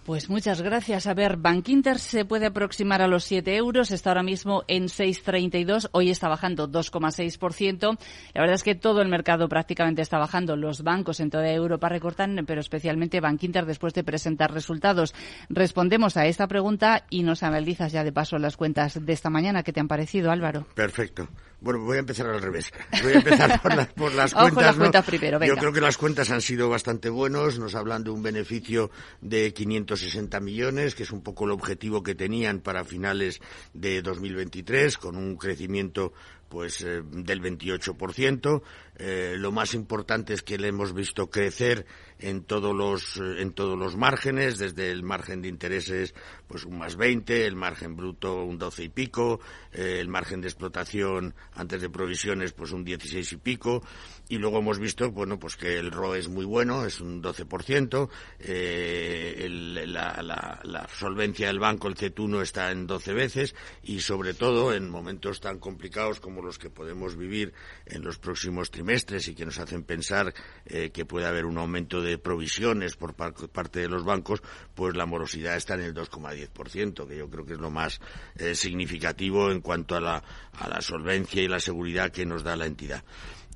Pues 0.06 0.30
muchas 0.30 0.62
gracias. 0.62 1.08
A 1.08 1.14
ver, 1.14 1.36
Bank 1.36 1.68
Inter 1.68 1.98
se 1.98 2.25
puede 2.25 2.46
aproximar 2.46 3.02
a 3.02 3.08
los 3.08 3.25
7 3.25 3.56
euros, 3.56 3.90
está 3.90 4.10
ahora 4.10 4.22
mismo 4.22 4.62
en 4.68 4.84
6,32, 4.84 5.88
hoy 5.90 6.10
está 6.10 6.28
bajando 6.28 6.68
2,6%. 6.70 7.98
La 8.32 8.40
verdad 8.40 8.54
es 8.54 8.62
que 8.62 8.76
todo 8.76 9.02
el 9.02 9.08
mercado 9.08 9.48
prácticamente 9.48 10.02
está 10.02 10.18
bajando, 10.18 10.54
los 10.54 10.84
bancos 10.84 11.18
en 11.18 11.30
toda 11.30 11.50
Europa 11.50 11.88
recortan, 11.88 12.44
pero 12.46 12.60
especialmente 12.60 13.18
Bank 13.18 13.42
Inter 13.42 13.66
después 13.66 13.94
de 13.94 14.04
presentar 14.04 14.54
resultados. 14.54 15.12
Respondemos 15.48 16.16
a 16.16 16.26
esta 16.26 16.46
pregunta 16.46 17.04
y 17.10 17.25
nos 17.25 17.42
analizas 17.42 17.90
ya 17.90 18.04
de 18.04 18.12
paso 18.12 18.38
las 18.38 18.56
cuentas 18.56 19.04
de 19.04 19.12
esta 19.12 19.28
mañana. 19.28 19.64
¿Qué 19.64 19.72
te 19.72 19.80
han 19.80 19.88
parecido, 19.88 20.30
Álvaro? 20.30 20.68
Perfecto. 20.76 21.26
Bueno, 21.60 21.80
voy 21.80 21.96
a 21.96 22.00
empezar 22.00 22.26
al 22.26 22.40
revés. 22.40 22.70
Voy 23.02 23.12
a 23.12 23.16
empezar 23.16 23.62
por, 23.62 23.75
las, 23.75 23.88
por 23.88 24.12
las 24.12 24.34
cuentas. 24.76 25.04
primero, 25.04 25.42
Yo 25.44 25.56
creo 25.56 25.72
que 25.72 25.80
las 25.80 25.96
cuentas 25.96 26.30
han 26.30 26.42
sido 26.42 26.68
bastante 26.68 27.08
buenos. 27.08 27.58
Nos 27.58 27.75
hablan 27.75 28.04
de 28.04 28.10
un 28.10 28.22
beneficio 28.22 28.90
de 29.22 29.52
560 29.54 30.38
millones, 30.40 30.94
que 30.94 31.04
es 31.04 31.10
un 31.10 31.22
poco 31.22 31.46
el 31.46 31.52
objetivo 31.52 32.02
que 32.02 32.14
tenían 32.14 32.60
para 32.60 32.84
finales 32.84 33.40
de 33.72 34.02
2023, 34.02 34.98
con 34.98 35.16
un 35.16 35.36
crecimiento 35.36 36.12
pues 36.48 36.80
eh, 36.82 37.02
del 37.04 37.42
28%. 37.42 38.62
Eh, 38.98 39.34
lo 39.36 39.52
más 39.52 39.74
importante 39.74 40.32
es 40.32 40.42
que 40.42 40.56
le 40.56 40.68
hemos 40.68 40.94
visto 40.94 41.28
crecer 41.28 41.84
en 42.18 42.44
todos 42.44 42.74
los 42.74 43.18
eh, 43.18 43.42
en 43.42 43.52
todos 43.52 43.78
los 43.78 43.96
márgenes, 43.96 44.58
desde 44.58 44.90
el 44.90 45.02
margen 45.02 45.42
de 45.42 45.48
intereses 45.48 46.14
pues 46.46 46.64
un 46.64 46.78
más 46.78 46.96
20, 46.96 47.46
el 47.46 47.56
margen 47.56 47.96
bruto 47.96 48.44
un 48.44 48.58
12 48.58 48.84
y 48.84 48.88
pico, 48.88 49.40
el 49.72 50.08
margen 50.08 50.40
de 50.40 50.48
explotación 50.48 51.34
antes 51.54 51.82
de 51.82 51.90
provisiones 51.90 52.52
pues 52.52 52.72
un 52.72 52.84
16 52.84 53.32
y 53.32 53.36
pico 53.36 53.82
y 54.28 54.38
luego 54.38 54.58
hemos 54.58 54.78
visto 54.78 55.10
bueno 55.10 55.38
pues 55.38 55.56
que 55.56 55.78
el 55.78 55.90
ROE 55.90 56.18
es 56.18 56.28
muy 56.28 56.44
bueno, 56.44 56.84
es 56.84 57.00
un 57.00 57.22
12%, 57.22 58.08
eh, 58.40 59.34
el, 59.38 59.92
la, 59.92 60.20
la, 60.22 60.60
la, 60.64 60.88
solvencia 60.88 61.46
del 61.48 61.58
banco, 61.58 61.88
el 61.88 61.94
CET1 61.96 62.42
está 62.42 62.70
en 62.70 62.86
12 62.86 63.12
veces 63.12 63.54
y 63.82 64.00
sobre 64.00 64.34
todo 64.34 64.72
en 64.72 64.90
momentos 64.90 65.40
tan 65.40 65.58
complicados 65.58 66.20
como 66.20 66.35
como 66.36 66.48
los 66.48 66.58
que 66.58 66.68
podemos 66.68 67.16
vivir 67.16 67.54
en 67.86 68.04
los 68.04 68.18
próximos 68.18 68.70
trimestres 68.70 69.26
y 69.28 69.34
que 69.34 69.46
nos 69.46 69.58
hacen 69.58 69.84
pensar 69.84 70.34
eh, 70.66 70.90
que 70.90 71.06
puede 71.06 71.24
haber 71.24 71.46
un 71.46 71.56
aumento 71.56 72.02
de 72.02 72.18
provisiones 72.18 72.94
por 72.94 73.14
parte 73.14 73.80
de 73.80 73.88
los 73.88 74.04
bancos, 74.04 74.42
pues 74.74 74.94
la 74.94 75.06
morosidad 75.06 75.56
está 75.56 75.74
en 75.76 75.80
el 75.80 75.94
2,10%, 75.94 77.08
que 77.08 77.16
yo 77.16 77.30
creo 77.30 77.46
que 77.46 77.54
es 77.54 77.58
lo 77.58 77.70
más 77.70 78.02
eh, 78.36 78.54
significativo 78.54 79.50
en 79.50 79.62
cuanto 79.62 79.96
a 79.96 80.00
la, 80.02 80.22
a 80.52 80.68
la 80.68 80.82
solvencia 80.82 81.40
y 81.40 81.48
la 81.48 81.58
seguridad 81.58 82.12
que 82.12 82.26
nos 82.26 82.42
da 82.42 82.54
la 82.54 82.66
entidad. 82.66 83.02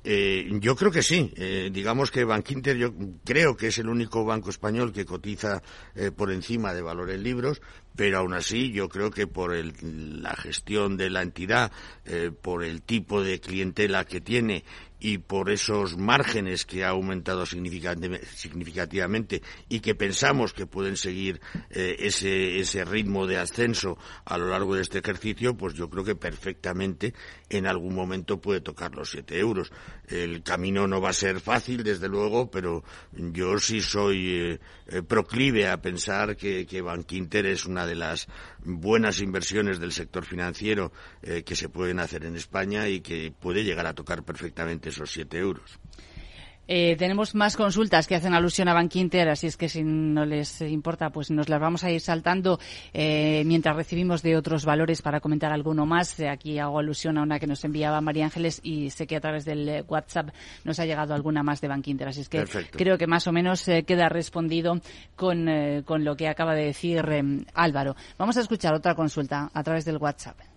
Eh, 0.03 0.49
yo 0.59 0.75
creo 0.75 0.91
que 0.91 1.03
sí. 1.03 1.31
Eh, 1.35 1.69
digamos 1.71 2.11
que 2.11 2.23
Bankinter 2.23 2.77
yo 2.77 2.93
creo 3.23 3.55
que 3.55 3.67
es 3.67 3.77
el 3.77 3.89
único 3.89 4.25
banco 4.25 4.49
español 4.49 4.91
que 4.91 5.05
cotiza 5.05 5.61
eh, 5.95 6.11
por 6.11 6.31
encima 6.31 6.73
de 6.73 6.81
valores 6.81 7.19
libros, 7.19 7.61
pero 7.95 8.19
aún 8.19 8.33
así 8.33 8.71
yo 8.71 8.89
creo 8.89 9.11
que 9.11 9.27
por 9.27 9.53
la 9.53 10.35
gestión 10.35 10.97
de 10.97 11.09
la 11.09 11.21
entidad, 11.21 11.71
eh, 12.05 12.31
por 12.31 12.63
el 12.63 12.81
tipo 12.81 13.23
de 13.23 13.39
clientela 13.39 14.05
que 14.05 14.21
tiene 14.21 14.63
y 15.03 15.17
por 15.17 15.49
esos 15.49 15.97
márgenes 15.97 16.65
que 16.65 16.85
ha 16.85 16.89
aumentado 16.89 17.47
significativamente 17.47 19.41
y 19.67 19.79
que 19.79 19.95
pensamos 19.95 20.53
que 20.53 20.67
pueden 20.67 20.95
seguir 20.95 21.41
eh, 21.71 21.95
ese, 21.99 22.59
ese 22.59 22.85
ritmo 22.85 23.25
de 23.25 23.39
ascenso 23.39 23.97
a 24.23 24.37
lo 24.37 24.49
largo 24.49 24.75
de 24.75 24.83
este 24.83 24.99
ejercicio, 24.99 25.57
pues 25.57 25.73
yo 25.73 25.89
creo 25.89 26.03
que 26.03 26.15
perfectamente 26.15 27.15
en 27.49 27.65
algún 27.65 27.95
momento 27.95 28.39
puede 28.39 28.61
tocar 28.61 28.93
los 28.95 29.09
siete 29.09 29.39
euros. 29.39 29.71
El 30.07 30.43
camino 30.43 30.87
no 30.87 31.01
va 31.01 31.09
a 31.09 31.13
ser 31.13 31.39
fácil, 31.39 31.83
desde 31.83 32.07
luego, 32.07 32.51
pero 32.51 32.83
yo 33.11 33.57
sí 33.57 33.81
soy 33.81 34.59
eh, 34.87 35.01
proclive 35.01 35.67
a 35.67 35.81
pensar 35.81 36.37
que, 36.37 36.67
que 36.67 36.81
Bankinter 36.81 37.47
es 37.47 37.65
una 37.65 37.87
de 37.87 37.95
las 37.95 38.27
buenas 38.63 39.21
inversiones 39.21 39.79
del 39.79 39.91
sector 39.91 40.25
financiero 40.25 40.91
eh, 41.21 41.43
que 41.43 41.55
se 41.55 41.69
pueden 41.69 41.99
hacer 41.99 42.25
en 42.25 42.35
España 42.35 42.87
y 42.87 43.01
que 43.01 43.31
puede 43.31 43.63
llegar 43.63 43.87
a 43.87 43.93
tocar 43.93 44.23
perfectamente 44.23 44.89
esos 44.89 45.11
siete 45.11 45.37
euros. 45.37 45.79
Eh, 46.73 46.95
tenemos 46.95 47.35
más 47.35 47.57
consultas 47.57 48.07
que 48.07 48.15
hacen 48.15 48.33
alusión 48.33 48.69
a 48.69 48.73
Bankinter, 48.73 49.27
así 49.27 49.45
es 49.45 49.57
que 49.57 49.67
si 49.67 49.83
no 49.83 50.23
les 50.23 50.61
importa, 50.61 51.09
pues 51.09 51.29
nos 51.29 51.49
las 51.49 51.59
vamos 51.59 51.83
a 51.83 51.91
ir 51.91 51.99
saltando 51.99 52.61
eh, 52.93 53.43
mientras 53.45 53.75
recibimos 53.75 54.21
de 54.21 54.37
otros 54.37 54.63
valores 54.63 55.01
para 55.01 55.19
comentar 55.19 55.51
alguno 55.51 55.85
más. 55.85 56.17
Aquí 56.21 56.59
hago 56.59 56.79
alusión 56.79 57.17
a 57.17 57.23
una 57.23 57.39
que 57.39 57.45
nos 57.45 57.65
enviaba 57.65 57.99
María 57.99 58.23
Ángeles 58.23 58.61
y 58.63 58.89
sé 58.89 59.05
que 59.05 59.17
a 59.17 59.19
través 59.19 59.43
del 59.43 59.83
WhatsApp 59.85 60.29
nos 60.63 60.79
ha 60.79 60.85
llegado 60.85 61.13
alguna 61.13 61.43
más 61.43 61.59
de 61.59 61.67
Bankinter, 61.67 62.07
así 62.07 62.21
es 62.21 62.29
que 62.29 62.45
creo 62.71 62.97
que 62.97 63.05
más 63.05 63.27
o 63.27 63.33
menos 63.33 63.67
eh, 63.67 63.83
queda 63.83 64.07
respondido 64.07 64.79
con, 65.17 65.83
con 65.83 66.05
lo 66.05 66.15
que 66.15 66.29
acaba 66.29 66.55
de 66.55 66.67
decir 66.67 67.03
Álvaro. 67.53 67.97
Vamos 68.17 68.37
a 68.37 68.39
escuchar 68.39 68.73
otra 68.73 68.95
consulta 68.95 69.51
a 69.53 69.61
través 69.61 69.83
del 69.83 69.97
WhatsApp. 69.97 70.50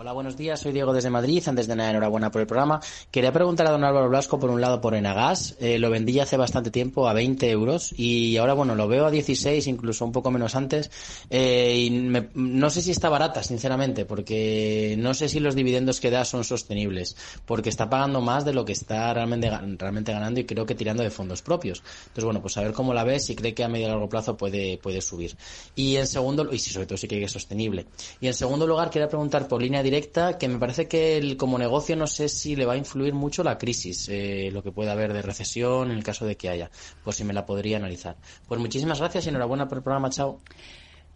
Hola, 0.00 0.12
buenos 0.12 0.34
días. 0.34 0.58
Soy 0.58 0.72
Diego 0.72 0.94
desde 0.94 1.10
Madrid. 1.10 1.46
Antes 1.46 1.66
de 1.66 1.76
nada, 1.76 1.90
enhorabuena 1.90 2.30
por 2.30 2.40
el 2.40 2.46
programa. 2.46 2.80
Quería 3.10 3.34
preguntar 3.34 3.66
a 3.66 3.70
don 3.70 3.84
Álvaro 3.84 4.08
Blasco, 4.08 4.40
por 4.40 4.48
un 4.48 4.58
lado, 4.58 4.80
por 4.80 4.94
Enagas. 4.94 5.56
Eh, 5.60 5.78
lo 5.78 5.90
vendí 5.90 6.18
hace 6.20 6.38
bastante 6.38 6.70
tiempo 6.70 7.06
a 7.06 7.12
20 7.12 7.50
euros 7.50 7.92
y 7.94 8.38
ahora, 8.38 8.54
bueno, 8.54 8.74
lo 8.74 8.88
veo 8.88 9.04
a 9.04 9.10
16, 9.10 9.66
incluso 9.66 10.06
un 10.06 10.12
poco 10.12 10.30
menos 10.30 10.54
antes. 10.54 10.90
Eh, 11.28 11.86
y 11.86 11.90
no 12.32 12.70
sé 12.70 12.80
si 12.80 12.92
está 12.92 13.10
barata, 13.10 13.42
sinceramente, 13.42 14.06
porque 14.06 14.94
no 14.98 15.12
sé 15.12 15.28
si 15.28 15.38
los 15.38 15.54
dividendos 15.54 16.00
que 16.00 16.10
da 16.10 16.24
son 16.24 16.44
sostenibles, 16.44 17.14
porque 17.44 17.68
está 17.68 17.90
pagando 17.90 18.22
más 18.22 18.46
de 18.46 18.54
lo 18.54 18.64
que 18.64 18.72
está 18.72 19.12
realmente, 19.12 19.50
ganando 19.50 20.40
y 20.40 20.46
creo 20.46 20.64
que 20.64 20.74
tirando 20.74 21.02
de 21.02 21.10
fondos 21.10 21.42
propios. 21.42 21.82
Entonces, 22.06 22.24
bueno, 22.24 22.40
pues 22.40 22.56
a 22.56 22.62
ver 22.62 22.72
cómo 22.72 22.94
la 22.94 23.04
ves, 23.04 23.26
si 23.26 23.36
cree 23.36 23.52
que 23.52 23.64
a 23.64 23.68
medio 23.68 23.88
y 23.88 23.90
largo 23.90 24.08
plazo 24.08 24.34
puede, 24.34 24.78
puede 24.78 25.02
subir. 25.02 25.36
Y 25.74 25.96
en 25.96 26.06
segundo, 26.06 26.48
y 26.50 26.58
si 26.58 26.70
sobre 26.70 26.86
todo 26.86 26.96
si 26.96 27.06
cree 27.06 27.20
que 27.20 27.26
es 27.26 27.32
sostenible. 27.32 27.84
Y 28.18 28.28
en 28.28 28.32
segundo 28.32 28.66
lugar, 28.66 28.88
quería 28.88 29.06
preguntar 29.06 29.46
por 29.46 29.60
línea 29.60 29.82
de 29.82 29.89
directa, 29.90 30.38
que 30.38 30.46
me 30.46 30.58
parece 30.58 30.86
que 30.86 31.18
el, 31.18 31.36
como 31.36 31.58
negocio 31.58 31.96
no 31.96 32.06
sé 32.06 32.28
si 32.28 32.54
le 32.54 32.64
va 32.64 32.74
a 32.74 32.76
influir 32.76 33.12
mucho 33.12 33.42
la 33.42 33.58
crisis, 33.58 34.08
eh, 34.08 34.50
lo 34.52 34.62
que 34.62 34.70
pueda 34.70 34.92
haber 34.92 35.12
de 35.12 35.20
recesión 35.20 35.90
en 35.90 35.96
el 35.96 36.04
caso 36.04 36.26
de 36.26 36.36
que 36.36 36.48
haya, 36.48 36.70
por 37.02 37.12
si 37.12 37.24
me 37.24 37.32
la 37.32 37.44
podría 37.44 37.78
analizar. 37.78 38.16
Pues 38.46 38.60
muchísimas 38.60 39.00
gracias 39.00 39.26
y 39.26 39.30
enhorabuena 39.30 39.66
por 39.66 39.78
el 39.78 39.84
programa, 39.84 40.08
chao. 40.10 40.40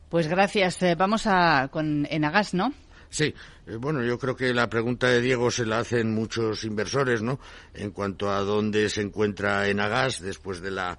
Pues 0.08 0.26
gracias. 0.26 0.82
Eh, 0.82 0.96
vamos 0.96 1.26
a 1.26 1.68
con 1.70 2.06
Enagas, 2.10 2.52
¿no? 2.52 2.74
Sí, 3.10 3.32
eh, 3.66 3.76
bueno, 3.76 4.02
yo 4.02 4.18
creo 4.18 4.34
que 4.34 4.52
la 4.52 4.68
pregunta 4.68 5.08
de 5.08 5.20
Diego 5.20 5.52
se 5.52 5.66
la 5.66 5.78
hacen 5.78 6.12
muchos 6.12 6.64
inversores, 6.64 7.22
¿no? 7.22 7.38
En 7.74 7.92
cuanto 7.92 8.28
a 8.30 8.40
dónde 8.40 8.88
se 8.88 9.02
encuentra 9.02 9.68
Enagas 9.68 10.20
después 10.20 10.60
de 10.60 10.72
la 10.72 10.98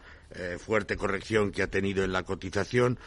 fuerte 0.60 0.98
corrección 0.98 1.50
que 1.50 1.64
ha 1.64 1.68
tenido 1.68 2.04
en 2.04 2.12
la 2.12 2.24
cotización 2.24 3.00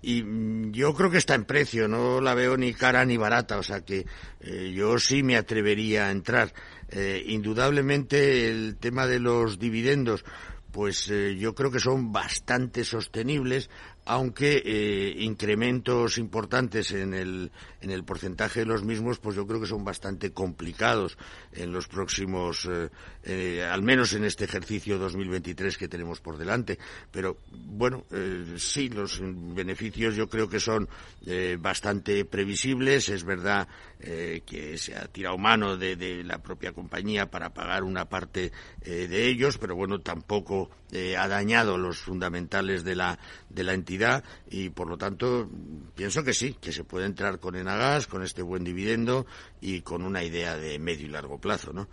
y 0.00 0.22
mm, 0.22 0.72
yo 0.72 0.94
creo 0.94 1.10
que 1.10 1.18
está 1.18 1.34
en 1.34 1.44
precio, 1.44 1.88
no 1.88 2.20
la 2.20 2.34
veo 2.34 2.56
ni 2.56 2.72
cara 2.72 3.04
ni 3.04 3.16
barata, 3.16 3.58
o 3.58 3.62
sea 3.62 3.80
que 3.84 4.06
eh, 4.40 4.72
yo 4.74 4.98
sí 4.98 5.22
me 5.22 5.36
atrevería 5.36 6.06
a 6.06 6.10
entrar. 6.10 6.52
Eh, 6.90 7.22
indudablemente 7.26 8.48
el 8.48 8.76
tema 8.78 9.06
de 9.06 9.18
los 9.18 9.58
dividendos, 9.58 10.24
pues 10.70 11.10
eh, 11.10 11.36
yo 11.36 11.54
creo 11.54 11.70
que 11.70 11.80
son 11.80 12.12
bastante 12.12 12.84
sostenibles, 12.84 13.70
aunque 14.08 14.62
eh, 14.64 15.16
incrementos 15.18 16.16
importantes 16.16 16.92
en 16.92 17.12
el, 17.12 17.52
en 17.82 17.90
el 17.90 18.04
porcentaje 18.04 18.60
de 18.60 18.66
los 18.66 18.82
mismos, 18.82 19.18
pues 19.18 19.36
yo 19.36 19.46
creo 19.46 19.60
que 19.60 19.66
son 19.66 19.84
bastante 19.84 20.32
complicados 20.32 21.18
en 21.52 21.72
los 21.72 21.88
próximos, 21.88 22.66
eh, 22.72 22.88
eh, 23.24 23.68
al 23.70 23.82
menos 23.82 24.14
en 24.14 24.24
este 24.24 24.46
ejercicio 24.46 24.98
2023 24.98 25.76
que 25.76 25.88
tenemos 25.88 26.20
por 26.20 26.38
delante. 26.38 26.78
Pero 27.10 27.36
bueno, 27.50 28.06
sí, 28.56 28.88
los 28.88 29.20
beneficios 29.22 30.16
yo 30.16 30.26
creo 30.26 30.48
que 30.48 30.58
son 30.58 30.88
bastante 31.58 32.24
previsibles. 32.24 33.10
Es 33.10 33.24
verdad 33.24 33.68
que 33.98 34.78
se 34.78 34.96
ha 34.96 35.06
tirado 35.08 35.36
mano 35.36 35.76
de, 35.76 35.96
de, 35.96 36.24
la 36.24 36.38
propia 36.38 36.72
compañía 36.72 37.30
para 37.30 37.52
pagar 37.52 37.82
una 37.82 38.08
parte 38.08 38.52
de 38.82 39.26
ellos, 39.26 39.58
pero 39.58 39.74
bueno, 39.76 40.00
tampoco 40.00 40.70
ha 41.18 41.28
dañado 41.28 41.76
los 41.76 41.98
fundamentales 41.98 42.84
de 42.84 42.96
la, 42.96 43.18
de 43.50 43.64
la 43.64 43.74
y 44.50 44.70
por 44.70 44.88
lo 44.88 44.96
tanto 44.96 45.48
pienso 45.94 46.22
que 46.24 46.32
sí, 46.32 46.56
que 46.60 46.72
se 46.72 46.84
puede 46.84 47.06
entrar 47.06 47.38
con 47.38 47.56
Enagas, 47.56 48.06
con 48.06 48.22
este 48.22 48.42
buen 48.42 48.64
dividendo 48.64 49.26
y 49.60 49.80
con 49.80 50.02
una 50.02 50.22
idea 50.22 50.56
de 50.56 50.78
medio 50.78 51.06
y 51.06 51.10
largo 51.10 51.40
plazo, 51.40 51.72
¿no? 51.72 51.88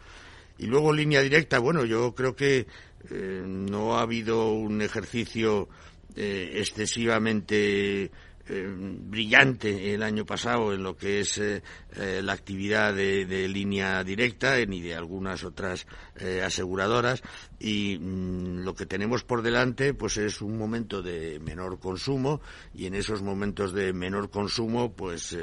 Y 0.57 0.67
luego 0.67 0.93
línea 0.93 1.21
directa, 1.21 1.59
bueno, 1.59 1.83
yo 1.83 2.15
creo 2.15 2.35
que 2.35 2.67
eh, 3.09 3.43
no 3.45 3.97
ha 3.97 4.01
habido 4.01 4.51
un 4.51 4.81
ejercicio 4.81 5.67
eh, 6.15 6.53
excesivamente 6.55 8.09
eh, 8.47 8.67
brillante 8.69 9.93
el 9.93 10.03
año 10.03 10.25
pasado 10.25 10.71
en 10.73 10.83
lo 10.83 10.95
que 10.95 11.21
es 11.21 11.39
eh, 11.39 11.63
eh, 11.95 12.21
la 12.23 12.33
actividad 12.33 12.93
de, 12.93 13.47
línea 13.47 14.03
directa 14.03 14.57
ni 14.65 14.81
de 14.81 14.95
algunas 14.95 15.43
otras 15.43 15.87
aseguradoras. 16.43 17.23
Y 17.59 17.97
mm, 17.97 18.63
lo 18.63 18.75
que 18.75 18.85
tenemos 18.85 19.23
por 19.23 19.41
delante 19.41 19.93
pues 19.93 20.17
es 20.17 20.41
un 20.41 20.57
momento 20.57 21.01
de 21.01 21.39
menor 21.39 21.79
consumo 21.79 22.41
y 22.73 22.85
en 22.85 22.95
esos 22.95 23.21
momentos 23.21 23.73
de 23.73 23.93
menor 23.93 24.29
consumo 24.29 24.93
pues 24.93 25.35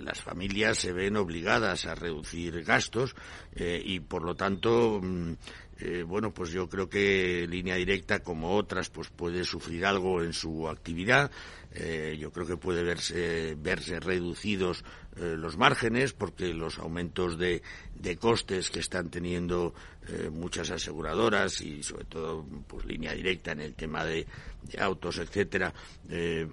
las 0.00 0.20
familias 0.20 0.78
se 0.78 0.92
ven 0.92 1.16
obligadas 1.16 1.86
a 1.86 1.96
reducir 1.96 2.62
gastos 2.62 3.16
y 3.56 4.00
por 4.00 4.22
lo 4.22 4.36
tanto 4.36 5.00
mm, 5.02 5.32
bueno, 6.06 6.32
pues 6.32 6.50
yo 6.50 6.68
creo 6.68 6.88
que 6.88 7.46
línea 7.48 7.74
directa, 7.74 8.20
como 8.20 8.54
otras, 8.56 8.90
pues 8.90 9.08
puede 9.08 9.44
sufrir 9.44 9.84
algo 9.84 10.22
en 10.22 10.32
su 10.32 10.68
actividad. 10.68 11.30
Eh, 11.76 12.16
yo 12.20 12.30
creo 12.30 12.46
que 12.46 12.56
puede 12.56 12.84
verse, 12.84 13.56
verse 13.58 13.98
reducidos 13.98 14.84
eh, 15.16 15.34
los 15.36 15.56
márgenes 15.56 16.12
porque 16.12 16.54
los 16.54 16.78
aumentos 16.78 17.36
de, 17.36 17.62
de 17.96 18.16
costes 18.16 18.70
que 18.70 18.78
están 18.78 19.10
teniendo 19.10 19.74
eh, 20.06 20.30
muchas 20.30 20.70
aseguradoras 20.70 21.60
y 21.62 21.82
sobre 21.82 22.04
todo 22.04 22.46
pues 22.68 22.84
línea 22.84 23.12
directa 23.12 23.50
en 23.50 23.60
el 23.60 23.74
tema 23.74 24.04
de, 24.04 24.24
autos 24.78 25.18
etcétera 25.18 25.74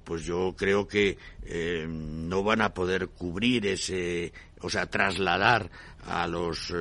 pues 0.03 0.25
yo 0.25 0.53
creo 0.57 0.85
que 0.85 1.17
no 1.87 2.43
van 2.43 2.61
a 2.61 2.73
poder 2.73 3.07
cubrir 3.07 3.65
ese 3.67 4.33
o 4.59 4.69
sea 4.69 4.87
trasladar 4.87 5.71
a 6.03 6.27
los 6.27 6.73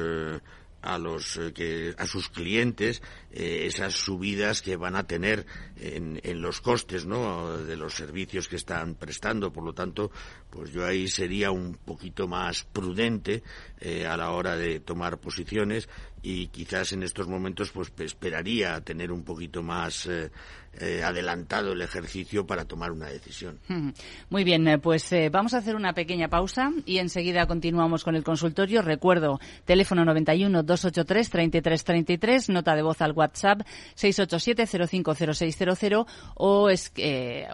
a 0.83 0.99
los 0.99 1.37
eh, 1.37 1.53
que 1.53 1.95
a 1.99 2.07
sus 2.07 2.29
clientes 2.29 3.03
eh, 3.33 3.67
esas 3.67 3.95
subidas 3.95 4.61
que 4.61 4.75
van 4.75 4.97
a 4.97 5.07
tener 5.07 5.47
en, 5.77 6.21
en, 6.25 6.43
los 6.43 6.61
costes 6.61 7.07
¿no? 7.07 7.59
de 7.59 7.77
los 7.77 7.95
servicios 7.95 8.49
que 8.49 8.57
están 8.57 8.97
prestando 8.97 9.53
por 9.53 9.63
lo 9.63 9.73
tanto 9.73 10.11
pues 10.51 10.73
yo 10.73 10.85
ahí 10.85 11.07
sería 11.07 11.53
un 11.53 11.75
poquito 11.77 12.27
más 12.27 12.65
prudente 12.65 13.45
eh, 13.79 14.05
a 14.05 14.17
la 14.17 14.33
hora 14.33 14.57
de 14.57 14.81
tomar 14.81 15.19
posiciones 15.19 15.89
y 16.23 16.49
quizás 16.49 16.93
en 16.93 17.05
estos 17.05 17.29
momentos 17.29 17.71
pues 17.71 17.93
esperaría 17.99 18.81
tener 18.81 19.13
un 19.13 19.23
poquito 19.23 19.63
más 19.63 20.07
eh, 20.07 21.03
adelantado 21.03 21.73
el 21.73 21.81
ejercicio 21.81 22.47
para 22.47 22.67
tomar 22.67 22.91
una 22.91 23.07
decisión. 23.07 23.59
Muy 24.29 24.45
bien, 24.45 24.81
pues 24.83 25.15
vamos 25.31 25.55
a 25.55 25.59
hacer 25.59 25.77
una 25.77 25.95
pequeña 25.95 26.29
pausa 26.29 26.73
y 26.85 26.99
enseguida 26.99 27.47
continuamos 27.47 28.05
con 28.05 28.17
el 28.17 28.25
consultorio. 28.25 28.83
Recuerdo, 28.83 29.41
teléfono 29.65 30.05
91 30.05 30.63
283 30.63 31.31
3333, 31.31 32.51
nota 32.51 32.75
de 32.75 32.83
voz 32.83 33.01
al 33.01 33.15
WhatsApp 33.21 33.63
687 33.95 34.67
050600 34.89 36.07
o 36.35 36.71
es, 36.71 36.93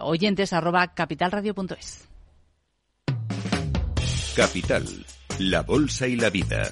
oyentes 0.01 0.53
arroba 0.53 0.93
capitalradio.es. 0.93 2.07
Capital 4.35 4.85
La 5.39 5.63
Bolsa 5.63 6.07
y 6.07 6.15
la 6.15 6.29
Vida. 6.29 6.71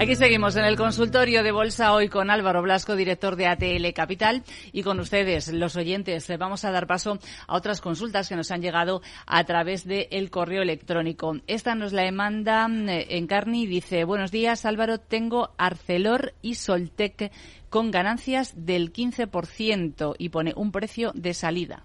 Aquí 0.00 0.16
seguimos 0.16 0.56
en 0.56 0.64
el 0.64 0.78
consultorio 0.78 1.42
de 1.42 1.52
Bolsa 1.52 1.92
hoy 1.92 2.08
con 2.08 2.30
Álvaro 2.30 2.62
Blasco, 2.62 2.96
director 2.96 3.36
de 3.36 3.46
ATL 3.46 3.92
Capital, 3.94 4.42
y 4.72 4.82
con 4.82 4.98
ustedes, 4.98 5.52
los 5.52 5.76
oyentes. 5.76 6.26
Vamos 6.38 6.64
a 6.64 6.70
dar 6.70 6.86
paso 6.86 7.18
a 7.46 7.54
otras 7.54 7.82
consultas 7.82 8.26
que 8.26 8.34
nos 8.34 8.50
han 8.50 8.62
llegado 8.62 9.02
a 9.26 9.44
través 9.44 9.86
del 9.86 10.30
correo 10.30 10.62
electrónico. 10.62 11.36
Esta 11.46 11.74
nos 11.74 11.92
la 11.92 12.10
manda 12.12 12.66
eh, 12.66 13.18
Encarni 13.18 13.64
y 13.64 13.66
dice, 13.66 14.04
buenos 14.04 14.30
días 14.30 14.64
Álvaro, 14.64 15.00
tengo 15.00 15.50
Arcelor 15.58 16.32
y 16.40 16.54
Soltec 16.54 17.30
con 17.68 17.90
ganancias 17.90 18.54
del 18.56 18.94
15% 18.94 20.14
y 20.16 20.30
pone 20.30 20.54
un 20.56 20.72
precio 20.72 21.12
de 21.14 21.34
salida. 21.34 21.84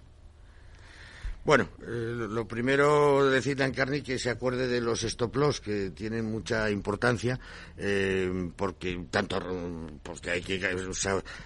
Bueno, 1.46 1.68
eh, 1.80 2.26
lo 2.28 2.48
primero 2.48 3.30
decirle 3.30 3.62
a 3.62 3.68
Encarni 3.68 4.02
que 4.02 4.18
se 4.18 4.30
acuerde 4.30 4.66
de 4.66 4.80
los 4.80 5.04
stop 5.04 5.36
loss 5.36 5.60
que 5.60 5.90
tienen 5.90 6.24
mucha 6.24 6.68
importancia 6.72 7.38
eh, 7.78 8.50
porque 8.56 9.06
tanto 9.12 9.38
porque 10.02 10.30
hay 10.32 10.42
que 10.42 10.60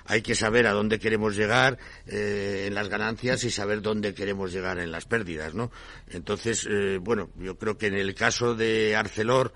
hay 0.07 0.23
que 0.23 0.35
saber 0.35 0.67
a 0.67 0.73
dónde 0.73 0.99
queremos 0.99 1.37
llegar 1.37 1.77
eh, 2.07 2.65
en 2.67 2.75
las 2.75 2.89
ganancias 2.89 3.45
y 3.45 3.51
saber 3.51 3.83
dónde 3.83 4.15
queremos 4.15 4.55
llegar 4.55 4.79
en 4.79 4.91
las 4.91 5.05
pérdidas, 5.05 5.53
¿no? 5.53 5.71
Entonces, 6.09 6.67
bueno, 7.03 7.29
yo 7.37 7.59
creo 7.59 7.77
que 7.77 7.89
en 7.89 7.95
el 7.95 8.15
caso 8.15 8.55
de 8.55 8.97
Arcelor 8.97 9.53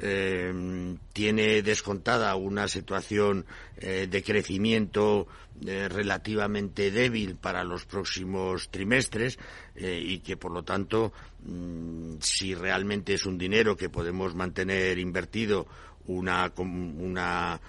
eh, 0.00 0.96
tiene 1.12 1.62
descontada 1.62 2.34
una 2.36 2.68
situación 2.68 3.46
eh, 3.78 4.06
de 4.10 4.22
crecimiento 4.22 5.26
eh, 5.64 5.88
relativamente 5.88 6.90
débil 6.90 7.36
para 7.36 7.64
los 7.64 7.86
próximos 7.86 8.68
trimestres 8.70 9.38
eh, 9.74 10.00
y 10.02 10.18
que 10.18 10.36
por 10.36 10.52
lo 10.52 10.62
tanto 10.62 11.12
mm, 11.44 12.16
si 12.20 12.54
realmente 12.54 13.14
es 13.14 13.26
un 13.26 13.38
dinero 13.38 13.76
que 13.76 13.88
podemos 13.88 14.34
mantener 14.34 14.98
invertido 14.98 15.66
una, 16.06 16.52
una, 16.56 17.60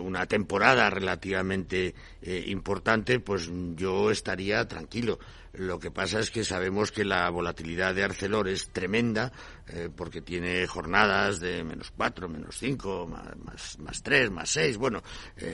una 0.00 0.26
temporada 0.26 0.88
relativamente 0.88 1.96
importante, 2.22 3.18
pues 3.18 3.50
yo 3.74 4.12
estaría 4.12 4.68
tranquilo. 4.68 5.18
Lo 5.54 5.78
que 5.78 5.90
pasa 5.90 6.20
es 6.20 6.30
que 6.30 6.44
sabemos 6.44 6.92
que 6.92 7.04
la 7.04 7.28
volatilidad 7.30 7.94
de 7.94 8.04
Arcelor 8.04 8.48
es 8.48 8.70
tremenda 8.70 9.32
eh, 9.68 9.90
porque 9.94 10.22
tiene 10.22 10.66
jornadas 10.66 11.40
de 11.40 11.62
menos 11.62 11.92
cuatro, 11.94 12.28
menos 12.28 12.56
cinco, 12.58 13.06
más, 13.06 13.78
más, 13.78 14.02
tres, 14.02 14.30
más 14.30 14.48
seis. 14.48 14.76
Bueno, 14.76 15.02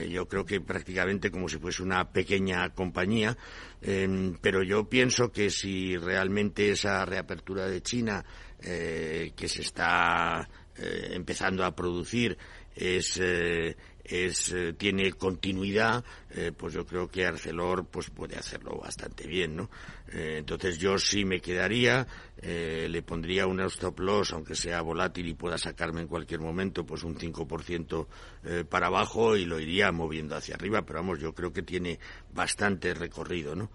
yo 0.09 0.27
creo 0.27 0.45
que 0.45 0.61
prácticamente 0.61 1.31
como 1.31 1.49
si 1.49 1.57
fuese 1.57 1.83
una 1.83 2.11
pequeña 2.11 2.69
compañía. 2.69 3.37
Em, 3.81 4.37
pero 4.41 4.63
yo 4.63 4.89
pienso 4.89 5.31
que 5.31 5.49
si 5.49 5.97
realmente 5.97 6.71
esa 6.71 7.05
reapertura 7.05 7.67
de 7.67 7.81
China 7.81 8.23
que 8.59 9.47
se 9.47 9.61
está 9.61 10.49
eh, 10.81 11.11
empezando 11.13 11.65
a 11.65 11.75
producir 11.75 12.37
es, 12.73 13.19
eh, 13.21 13.75
es 14.09 14.51
eh, 14.51 14.73
tiene 14.73 15.11
continuidad, 15.13 16.03
pues 16.57 16.73
yo 16.73 16.85
creo 16.85 17.09
que 17.09 17.25
Arcelor 17.25 17.85
pues 17.85 18.09
puede 18.11 18.37
hacerlo 18.37 18.77
bastante 18.77 19.27
bien, 19.27 19.55
¿no? 19.55 19.69
entonces 20.11 20.77
yo 20.77 20.97
sí 20.99 21.25
me 21.25 21.41
quedaría, 21.41 22.07
le 22.41 23.01
pondría 23.01 23.47
un 23.47 23.59
stop 23.61 23.99
loss, 23.99 24.33
aunque 24.33 24.55
sea 24.55 24.81
volátil 24.81 25.27
y 25.27 25.33
pueda 25.33 25.57
sacarme 25.57 26.01
en 26.01 26.07
cualquier 26.07 26.39
momento, 26.39 26.85
pues 26.85 27.03
un 27.03 27.15
5% 27.15 28.07
para 28.69 28.87
abajo 28.87 29.35
y 29.35 29.45
lo 29.45 29.59
iría 29.59 29.91
moviendo 29.91 30.35
hacia 30.35 30.55
arriba, 30.55 30.83
pero 30.83 30.99
vamos, 30.99 31.19
yo 31.19 31.33
creo 31.33 31.51
que 31.51 31.63
tiene 31.63 31.99
bastante 32.31 32.93
recorrido, 32.93 33.55
¿no? 33.55 33.71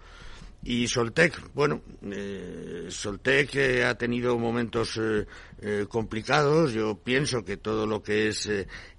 Y 0.67 0.87
Soltec, 0.87 1.53
bueno, 1.53 1.83
eh, 2.01 2.87
Soltec 2.89 3.53
eh, 3.53 3.85
ha 3.85 3.95
tenido 3.95 4.35
momentos 4.39 4.97
eh, 4.97 5.27
eh, 5.61 5.85
complicados. 5.87 6.73
Yo 6.73 6.97
pienso 6.97 7.45
que 7.45 7.57
todo 7.57 7.85
lo 7.85 8.01
que 8.01 8.29
es 8.29 8.49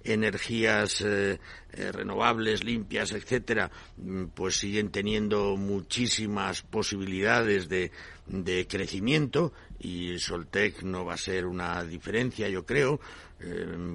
energías 0.01 1.03
renovables, 1.91 2.63
limpias, 2.63 3.11
etcétera, 3.11 3.69
mm, 3.97 4.27
pues 4.27 4.55
siguen 4.55 4.91
teniendo 4.91 5.57
muchísimas 5.57 6.61
posibilidades 6.61 7.67
de, 7.67 7.91
de 8.27 8.65
crecimiento 8.65 9.51
y 9.77 10.17
Soltec 10.19 10.83
no 10.83 11.03
va 11.03 11.15
a 11.15 11.17
ser 11.17 11.45
una 11.45 11.83
diferencia, 11.83 12.47
yo 12.47 12.65
creo. 12.65 13.01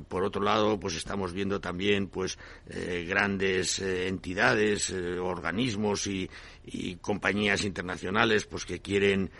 Por 0.08 0.22
otro 0.22 0.40
lado, 0.40 0.78
pues 0.78 0.94
estamos 0.94 1.32
viendo 1.32 1.60
también 1.60 2.06
pues 2.06 2.38
grandes 3.08 3.80
entidades, 3.80 4.92
organismos 4.92 6.06
y, 6.06 6.30
y, 6.64 6.96
compañías 6.96 7.64
internacionales 7.64 8.46
pues 8.46 8.64
que 8.64 8.80
quieren 8.80 9.30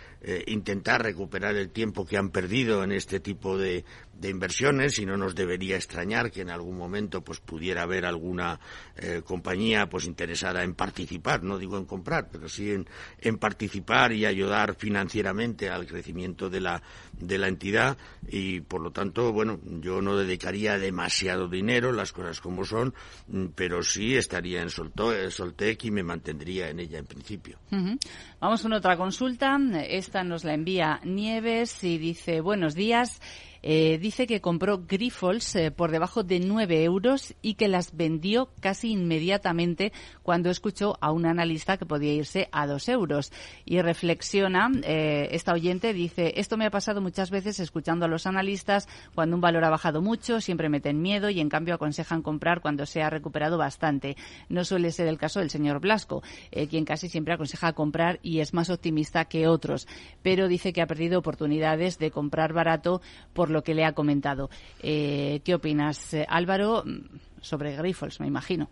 intentar 0.46 1.02
recuperar 1.02 1.56
el 1.56 1.70
tiempo 1.70 2.06
que 2.06 2.16
han 2.16 2.30
perdido 2.30 2.84
en 2.84 2.92
este 2.92 3.18
tipo 3.20 3.58
de, 3.58 3.84
inversiones 4.22 4.98
y 5.00 5.06
no 5.06 5.16
nos 5.16 5.34
debería 5.34 5.74
extrañar 5.74 6.30
que 6.30 6.42
en 6.42 6.50
algún 6.50 6.76
momento 6.76 7.22
pues 7.22 7.40
pudiera 7.40 7.82
haber 7.82 8.06
alguna 8.06 8.60
eh, 8.96 9.22
compañía 9.24 9.88
pues 9.88 10.04
interesada 10.04 10.62
en 10.62 10.74
participar 10.74 11.42
no 11.42 11.58
digo 11.58 11.76
en 11.76 11.86
comprar 11.86 12.28
pero 12.30 12.48
sí 12.48 12.70
en, 12.70 13.38
participar 13.38 14.12
y 14.12 14.24
ayudar 14.24 14.76
financieramente 14.76 15.70
al 15.70 15.86
crecimiento 15.86 16.48
de 16.48 16.60
la 16.60 16.82
de 17.18 17.38
la 17.38 17.48
entidad. 17.48 17.96
Y 18.28 18.60
por 18.60 18.80
lo 18.80 18.92
tanto 18.92 19.32
bueno 19.32 19.58
yo 19.80 20.00
no 20.00 20.16
dedicaría 20.16 20.78
demasiado 20.78 21.48
dinero 21.48 21.90
las 21.90 22.12
cosas 22.12 22.40
como 22.40 22.64
son 22.64 22.94
pero 23.56 23.82
sí 23.82 24.16
estaría 24.16 24.62
en 24.62 24.70
Soltec 24.70 25.84
y 25.84 25.90
me 25.90 26.02
mantendría 26.04 26.68
en 26.70 26.78
ella 26.78 26.98
principio. 27.12 27.58
Vamos 28.40 28.62
con 28.62 28.72
otra 28.72 28.96
consulta. 28.96 29.58
Esta 29.86 30.24
nos 30.24 30.44
la 30.44 30.54
envía 30.54 31.00
Nieves 31.04 31.84
y 31.84 31.98
dice 31.98 32.40
buenos 32.40 32.74
días 32.74 33.20
eh, 33.62 33.98
dice 33.98 34.26
que 34.26 34.40
compró 34.40 34.84
Grifols 34.86 35.54
eh, 35.54 35.70
por 35.70 35.92
debajo 35.92 36.24
de 36.24 36.40
9 36.40 36.82
euros 36.82 37.34
y 37.42 37.54
que 37.54 37.68
las 37.68 37.96
vendió 37.96 38.50
casi 38.60 38.90
inmediatamente 38.90 39.92
cuando 40.22 40.50
escuchó 40.50 40.98
a 41.00 41.12
un 41.12 41.26
analista 41.26 41.76
que 41.76 41.86
podía 41.86 42.12
irse 42.12 42.48
a 42.50 42.66
2 42.66 42.88
euros. 42.88 43.32
Y 43.64 43.80
reflexiona, 43.80 44.70
eh, 44.82 45.28
esta 45.30 45.52
oyente 45.52 45.92
dice, 45.92 46.34
esto 46.36 46.56
me 46.56 46.66
ha 46.66 46.70
pasado 46.70 47.00
muchas 47.00 47.30
veces 47.30 47.60
escuchando 47.60 48.06
a 48.06 48.08
los 48.08 48.26
analistas 48.26 48.88
cuando 49.14 49.36
un 49.36 49.40
valor 49.40 49.64
ha 49.64 49.70
bajado 49.70 50.02
mucho, 50.02 50.40
siempre 50.40 50.68
meten 50.68 51.00
miedo 51.00 51.30
y 51.30 51.40
en 51.40 51.48
cambio 51.48 51.74
aconsejan 51.74 52.22
comprar 52.22 52.60
cuando 52.62 52.84
se 52.84 53.02
ha 53.02 53.10
recuperado 53.10 53.58
bastante. 53.58 54.16
No 54.48 54.64
suele 54.64 54.90
ser 54.90 55.06
el 55.06 55.18
caso 55.18 55.38
del 55.38 55.50
señor 55.50 55.80
Blasco, 55.80 56.22
quien 56.68 56.84
casi 56.84 57.08
siempre 57.08 57.34
aconseja 57.34 57.72
comprar 57.74 58.18
y 58.22 58.40
es 58.40 58.54
más 58.54 58.70
optimista 58.70 59.26
que 59.26 59.46
otros, 59.46 59.86
pero 60.22 60.48
dice 60.48 60.72
que 60.72 60.82
ha 60.82 60.86
perdido 60.86 61.18
oportunidades 61.18 61.98
de 61.98 62.10
comprar 62.10 62.52
barato 62.52 63.00
por 63.32 63.51
lo 63.52 63.62
que 63.62 63.74
le 63.74 63.84
ha 63.84 63.92
comentado. 63.92 64.50
Eh, 64.82 65.40
¿Qué 65.44 65.54
opinas, 65.54 66.14
eh, 66.14 66.26
Álvaro, 66.28 66.84
sobre 67.40 67.76
Grifols, 67.76 68.20
me 68.20 68.26
imagino? 68.26 68.68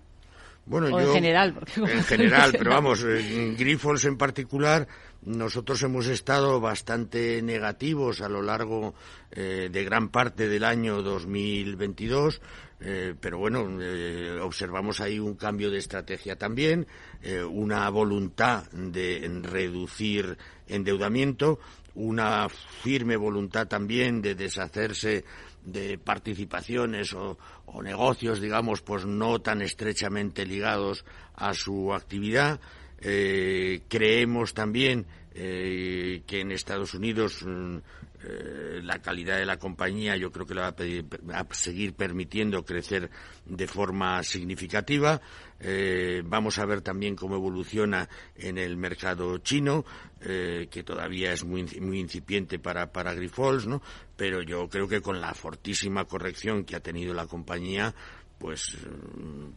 Bueno, 0.67 0.87
o 0.89 1.01
yo, 1.01 1.09
en 1.09 1.13
general. 1.13 1.55
Porque 1.55 1.81
en 1.81 2.05
general, 2.05 2.53
pero 2.53 2.71
vamos, 2.71 3.03
en 3.05 3.57
Grifols 3.57 4.05
en 4.05 4.17
particular, 4.17 4.87
nosotros 5.23 5.83
hemos 5.83 6.07
estado 6.07 6.61
bastante 6.61 7.43
negativos 7.43 8.21
a 8.21 8.29
lo 8.29 8.43
largo 8.43 8.95
eh, 9.31 9.69
de 9.71 9.85
gran 9.85 10.09
parte 10.09 10.49
del 10.49 10.65
año 10.65 11.03
2022. 11.03 12.41
Eh, 12.83 13.15
pero 13.21 13.39
bueno, 13.39 13.69
eh, 13.81 14.39
observamos 14.41 15.01
ahí 15.01 15.19
un 15.19 15.35
cambio 15.35 15.71
de 15.71 15.79
estrategia 15.79 16.37
también, 16.37 16.87
eh, 17.23 17.43
una 17.43 17.89
voluntad 17.91 18.71
de 18.73 19.29
reducir 19.43 20.39
endeudamiento, 20.67 21.59
una 22.01 22.49
firme 22.49 23.17
voluntad 23.17 23.69
también 23.69 24.23
de 24.23 24.35
deshacerse 24.35 25.25
de 25.65 25.99
participaciones 25.99 27.13
o, 27.13 27.37
negocios, 27.83 28.41
digamos, 28.41 28.81
pues 28.83 29.07
no 29.07 29.41
tan 29.41 29.63
estrechamente 29.63 30.45
ligados 30.45 31.05
a 31.35 31.55
su 31.55 31.93
actividad. 31.93 32.61
Eh, 33.01 33.83
creemos 33.89 34.55
también 34.55 35.07
eh, 35.35 36.23
que 36.27 36.41
en 36.41 36.51
Estados 36.51 36.95
Unidos 36.95 37.45
mm, 37.47 37.77
eh, 38.23 38.81
la 38.83 38.99
calidad 38.99 39.39
de 39.39 39.47
la 39.47 39.59
compañía 39.59 40.17
yo 40.17 40.31
creo 40.31 40.47
que 40.47 40.55
la 40.55 40.63
va 40.63 40.69
a, 40.69 40.77
pedir, 40.77 41.07
a 41.33 41.47
seguir 41.53 41.95
permitiendo 41.95 42.65
crecer 42.65 43.11
de 43.47 43.67
forma 43.67 44.23
significativa. 44.23 45.21
Eh, 45.59 46.23
vamos 46.25 46.59
a 46.59 46.67
ver 46.67 46.81
también 46.81 47.17
cómo 47.17 47.37
evoluciona 47.37 48.09
en 48.35 48.59
el 48.59 48.77
mercado 48.77 49.39
chino, 49.39 49.85
eh, 50.21 50.69
que 50.71 50.83
todavía 50.83 51.33
es 51.33 51.45
muy, 51.45 51.65
muy 51.81 51.99
incipiente 51.99 52.59
para, 52.59 52.93
para 52.93 53.15
Grifols, 53.15 53.67
¿no? 53.67 53.83
Pero 54.17 54.43
yo 54.43 54.69
creo 54.69 54.87
que 54.87 55.01
con 55.01 55.21
la 55.21 55.33
fortísima 55.35 56.05
corrección 56.05 56.65
que 56.65 56.77
ha 56.77 56.81
tenido 56.81 57.15
la 57.15 57.27
compañía, 57.27 57.95
pues 58.41 58.79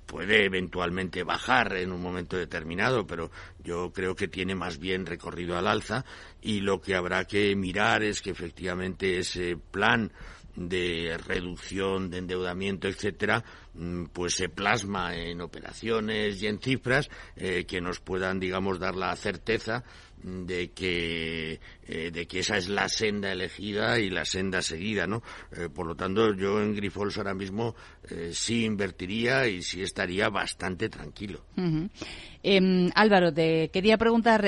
puede 0.06 0.44
eventualmente 0.44 1.24
bajar 1.24 1.78
en 1.78 1.94
un 1.94 2.02
momento 2.02 2.36
determinado, 2.36 3.08
pero 3.08 3.32
yo 3.64 3.94
creo 3.94 4.14
que 4.14 4.28
tiene 4.28 4.56
más 4.56 4.78
bien 4.78 5.06
recorrido 5.06 5.58
al 5.58 5.68
alza. 5.68 6.04
Y 6.42 6.60
lo 6.60 6.82
que 6.82 6.94
habrá 6.94 7.24
que 7.24 7.56
mirar 7.56 8.04
es 8.04 8.22
que 8.22 8.32
efectivamente 8.32 9.20
ese 9.20 9.56
plan 9.56 10.12
de 10.58 11.18
reducción 11.26 12.10
de 12.10 12.18
endeudamiento, 12.18 12.90
etcétera, 12.90 13.42
pues 14.12 14.36
se 14.36 14.50
plasma 14.50 15.16
en 15.16 15.40
operaciones 15.40 16.44
y 16.44 16.48
en 16.48 16.60
cifras 16.60 17.10
eh, 17.38 17.66
que 17.66 17.80
nos 17.80 18.02
puedan, 18.02 18.38
digamos, 18.38 18.80
dar 18.80 18.96
la 18.96 19.16
certeza 19.16 19.86
de 20.24 20.72
que 20.72 21.60
eh, 21.88 22.12
de 22.12 22.26
que 22.26 22.40
esa 22.40 22.58
es 22.58 22.70
la 22.70 22.88
senda 22.90 23.32
elegida 23.32 24.00
y 24.00 24.10
la 24.10 24.26
senda 24.26 24.62
seguida, 24.62 25.06
¿no? 25.06 25.22
Eh, 25.56 25.70
por 25.74 25.86
lo 25.86 25.96
tanto, 25.96 26.34
yo 26.34 26.62
en 26.62 26.76
Grifols 26.76 27.18
ahora 27.18 27.34
mismo 27.34 27.76
eh, 28.10 28.32
sí 28.34 28.64
invertiría 28.64 29.48
y 29.48 29.62
sí 29.62 29.82
estaría 29.82 30.30
bastante 30.30 30.90
tranquilo. 30.90 31.46
Eh, 32.42 32.90
Álvaro, 32.96 33.34
te 33.34 33.70
quería 33.70 33.98
preguntar 33.98 34.46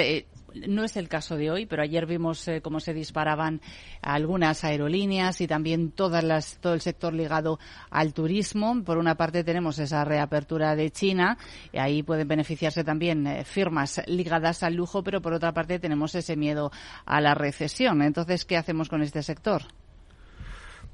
no 0.67 0.83
es 0.83 0.97
el 0.97 1.07
caso 1.07 1.35
de 1.35 1.51
hoy, 1.51 1.65
pero 1.65 1.83
ayer 1.83 2.05
vimos 2.05 2.47
eh, 2.47 2.61
cómo 2.61 2.79
se 2.79 2.93
disparaban 2.93 3.61
algunas 4.01 4.63
aerolíneas 4.63 5.41
y 5.41 5.47
también 5.47 5.91
todas 5.91 6.23
las, 6.23 6.57
todo 6.57 6.73
el 6.73 6.81
sector 6.81 7.13
ligado 7.13 7.59
al 7.89 8.13
turismo. 8.13 8.83
Por 8.83 8.97
una 8.97 9.15
parte 9.15 9.43
tenemos 9.43 9.79
esa 9.79 10.03
reapertura 10.05 10.75
de 10.75 10.91
China, 10.91 11.37
y 11.71 11.77
ahí 11.77 12.03
pueden 12.03 12.27
beneficiarse 12.27 12.83
también 12.83 13.27
eh, 13.27 13.43
firmas 13.43 14.01
ligadas 14.07 14.63
al 14.63 14.75
lujo, 14.75 15.03
pero 15.03 15.21
por 15.21 15.33
otra 15.33 15.53
parte 15.53 15.79
tenemos 15.79 16.15
ese 16.15 16.35
miedo 16.35 16.71
a 17.05 17.21
la 17.21 17.33
recesión. 17.33 18.01
Entonces, 18.01 18.45
¿qué 18.45 18.57
hacemos 18.57 18.89
con 18.89 19.01
este 19.01 19.23
sector? 19.23 19.63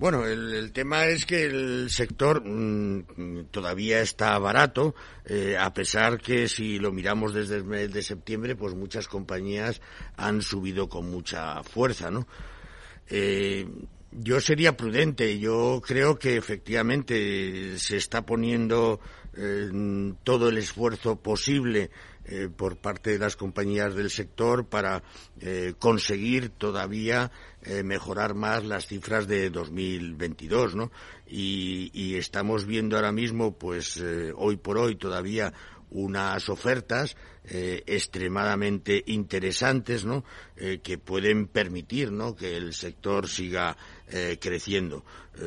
Bueno, 0.02 0.26
el, 0.26 0.72
tema 0.72 1.06
es 1.06 1.28
que 1.28 1.46
el 1.46 1.92
sector 1.92 2.42
mmm, 2.44 3.44
todavía 3.52 4.02
está 4.02 4.36
barato, 4.40 4.96
eh, 5.26 5.56
a 5.60 5.72
pesar 5.76 6.20
que 6.20 6.48
si 6.48 6.80
lo 6.80 6.92
miramos 6.92 7.36
desde 7.36 7.58
el 7.58 7.66
mes 7.66 7.94
de 7.94 8.02
septiembre, 8.02 8.56
pues 8.56 8.74
muchas 8.74 9.08
compañías 9.08 9.80
han 10.18 10.42
subido 10.42 10.90
con 10.90 11.08
mucha 11.12 11.62
fuerza, 11.62 12.10
¿no? 12.10 12.28
Eh, 13.12 13.68
yo 14.12 14.42
sería 14.42 14.76
prudente. 14.76 15.38
Yo 15.38 15.80
creo 15.86 16.18
que 16.18 16.36
efectivamente 16.36 17.78
se 17.78 17.98
está 17.98 18.26
poniendo 18.26 19.00
eh, 19.38 19.70
todo 20.24 20.50
el 20.50 20.58
esfuerzo 20.58 21.18
posible 21.18 21.92
por 22.56 22.78
parte 22.78 23.12
de 23.12 23.20
las 23.20 23.36
compañías 23.36 23.96
del 23.96 24.10
sector 24.10 24.66
para 24.66 25.04
conseguir 25.80 26.50
todavía 26.50 27.32
eh, 27.64 27.84
mejorar 27.84 28.34
más 28.34 28.64
las 28.64 28.88
cifras 28.88 29.28
de 29.28 29.50
2022, 29.50 30.76
¿no? 30.76 30.92
Y, 31.28 31.92
y 31.94 32.16
estamos 32.16 32.66
viendo 32.66 32.96
ahora 32.96 33.12
mismo, 33.12 33.58
pues 33.58 34.04
hoy 34.36 34.58
por 34.58 34.78
hoy 34.78 34.96
todavía 34.96 35.54
unas 35.92 36.48
ofertas 36.50 37.16
eh, 37.44 37.84
extremadamente 37.86 39.04
interesantes, 39.08 40.06
¿no? 40.06 40.24
Eh, 40.56 40.80
que 40.82 40.98
pueden 40.98 41.48
permitir, 41.48 42.12
¿no? 42.12 42.36
Que 42.36 42.56
el 42.56 42.74
sector 42.74 43.28
siga 43.28 43.76
eh, 44.12 44.38
creciendo. 44.40 45.04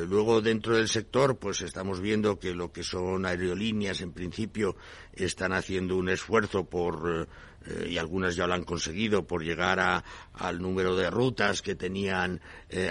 luego 0.09 0.41
dentro 0.41 0.75
del 0.75 0.89
sector, 0.89 1.37
pues 1.37 1.61
estamos 1.61 2.01
viendo 2.01 2.39
que 2.39 2.53
lo 2.53 2.71
que 2.71 2.83
son 2.83 3.25
aerolíneas, 3.25 4.01
en 4.01 4.11
principio, 4.11 4.75
están 5.13 5.53
haciendo 5.53 5.95
un 5.95 6.09
esfuerzo 6.09 6.65
por 6.65 7.27
y 7.87 7.97
algunas 7.97 8.35
ya 8.35 8.45
lo 8.45 8.53
han 8.53 8.63
conseguido 8.63 9.25
por 9.25 9.43
llegar 9.43 9.79
a, 9.79 10.03
al 10.33 10.61
número 10.61 10.95
de 10.95 11.09
rutas 11.09 11.63
que 11.63 11.73
tenían 11.73 12.39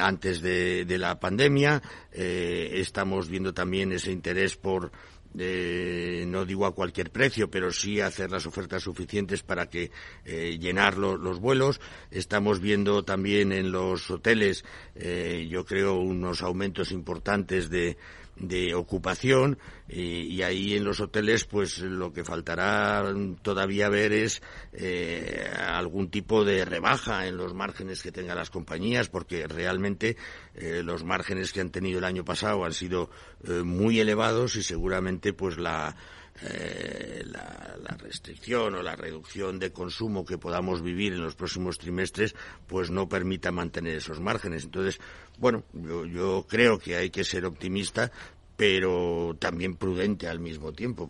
antes 0.01 0.41
de, 0.43 0.85
de, 0.85 0.99
la 0.99 1.21
pandemia. 1.21 1.81
estamos 2.13 3.29
viendo 3.29 3.55
también 3.55 3.93
ese 3.93 4.11
interés 4.11 4.57
por 4.57 4.91
eh, 5.39 6.25
no 6.27 6.45
digo 6.45 6.67
a 6.67 6.75
cualquier 6.75 7.11
precio, 7.11 7.51
pero 7.51 7.73
sí 7.73 8.01
hacer 8.01 8.31
las 8.31 8.47
ofertas 8.47 8.83
suficientes 8.83 9.43
para 9.43 9.69
que 9.69 9.91
eh, 10.25 10.59
llenar 10.59 10.97
lo, 10.97 11.17
los 11.17 11.41
vuelos. 11.41 11.81
Estamos 12.11 12.61
viendo 12.61 13.05
también 13.05 13.53
en 13.53 13.73
los 13.73 14.11
hoteles, 14.11 14.65
eh, 14.95 15.47
yo 15.51 15.65
creo, 15.65 15.95
unos 15.95 16.43
aumentos 16.43 16.93
importantes 16.93 17.71
de, 17.71 17.97
de 18.37 18.75
ocupación 18.75 19.59
y, 19.89 20.23
y, 20.23 20.43
ahí 20.43 20.75
en 20.75 20.85
los 20.85 21.01
hoteles 21.01 21.45
pues 21.45 21.79
lo 21.79 22.13
que 22.13 22.25
faltará 22.25 23.05
todavía 23.43 23.89
ver 23.89 24.13
es 24.13 24.43
eh, 24.73 25.49
algún 25.57 26.11
tipo 26.11 26.45
de 26.45 26.65
rebaja 26.65 27.27
en 27.27 27.37
los 27.37 27.55
márgenes 27.55 28.03
que 28.03 28.11
tengan 28.11 28.37
las 28.37 28.51
compañías 28.51 29.09
porque 29.09 29.47
realmente 29.47 30.17
eh, 30.55 30.83
los 30.83 31.05
márgenes 31.05 31.53
que 31.53 31.61
han 31.61 31.71
tenido 31.71 31.99
el 31.99 32.05
año 32.05 32.25
pasado 32.25 32.65
han 32.65 32.73
sido 32.73 33.11
eh, 33.47 33.63
muy 33.63 34.01
elevados 34.01 34.57
y 34.57 34.63
seguramente 34.63 35.33
pues 35.33 35.59
la 35.59 35.95
eh, 36.43 37.23
la, 37.27 37.97
restricción 37.99 38.75
o 38.75 38.83
la 38.83 38.97
reducción 38.97 39.59
de 39.59 39.73
consumo 39.73 40.27
que 40.27 40.37
podamos 40.37 40.83
vivir 40.83 41.15
en 41.15 41.23
los 41.23 41.35
próximos 41.37 41.79
trimestres, 41.79 42.35
pues 42.67 42.91
no 42.91 43.09
permita 43.09 43.51
mantener 43.51 43.97
esos 43.97 44.21
márgenes. 44.21 44.65
Entonces, 44.65 45.01
bueno, 45.39 45.65
yo, 45.73 46.05
yo 46.05 46.45
creo 46.47 46.79
que 46.79 46.97
hay 46.97 47.09
que 47.09 47.25
ser 47.25 47.47
optimista, 47.47 48.13
pero 48.57 49.37
también 49.39 49.77
prudente 49.77 50.29
al 50.29 50.39
mismo 50.39 50.73
tiempo. 50.73 51.09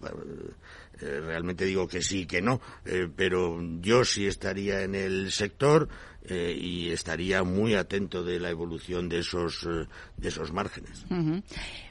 Eh, 1.00 1.20
realmente 1.20 1.64
digo 1.64 1.88
que 1.88 2.00
sí, 2.00 2.26
que 2.26 2.40
no, 2.40 2.60
eh, 2.84 3.08
pero 3.14 3.60
yo 3.80 4.04
sí 4.04 4.26
estaría 4.26 4.82
en 4.82 4.94
el 4.94 5.32
sector 5.32 5.88
y 6.26 6.88
estaría 6.88 7.42
muy 7.42 7.74
atento 7.74 8.22
de 8.24 8.40
la 8.40 8.48
evolución 8.48 9.10
de 9.10 9.18
esos, 9.18 9.68
de 10.16 10.28
esos 10.28 10.54
márgenes. 10.54 11.04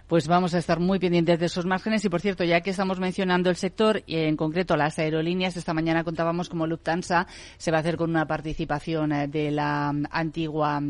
Pues 0.07 0.27
vamos 0.27 0.53
a 0.53 0.57
estar 0.57 0.79
muy 0.79 0.99
pendientes 0.99 1.39
de 1.39 1.45
esos 1.45 1.65
márgenes. 1.65 2.03
Y 2.05 2.09
por 2.09 2.21
cierto, 2.21 2.43
ya 2.43 2.61
que 2.61 2.69
estamos 2.71 2.99
mencionando 2.99 3.49
el 3.49 3.55
sector, 3.55 4.03
y 4.05 4.17
en 4.17 4.35
concreto 4.35 4.75
las 4.75 4.99
aerolíneas, 4.99 5.57
esta 5.57 5.73
mañana 5.73 6.03
contábamos 6.03 6.49
como 6.49 6.67
Lufthansa 6.67 7.27
se 7.57 7.71
va 7.71 7.77
a 7.77 7.79
hacer 7.81 7.97
con 7.97 8.09
una 8.09 8.25
participación 8.25 9.31
de 9.31 9.51
la 9.51 9.93
antigua 10.11 10.81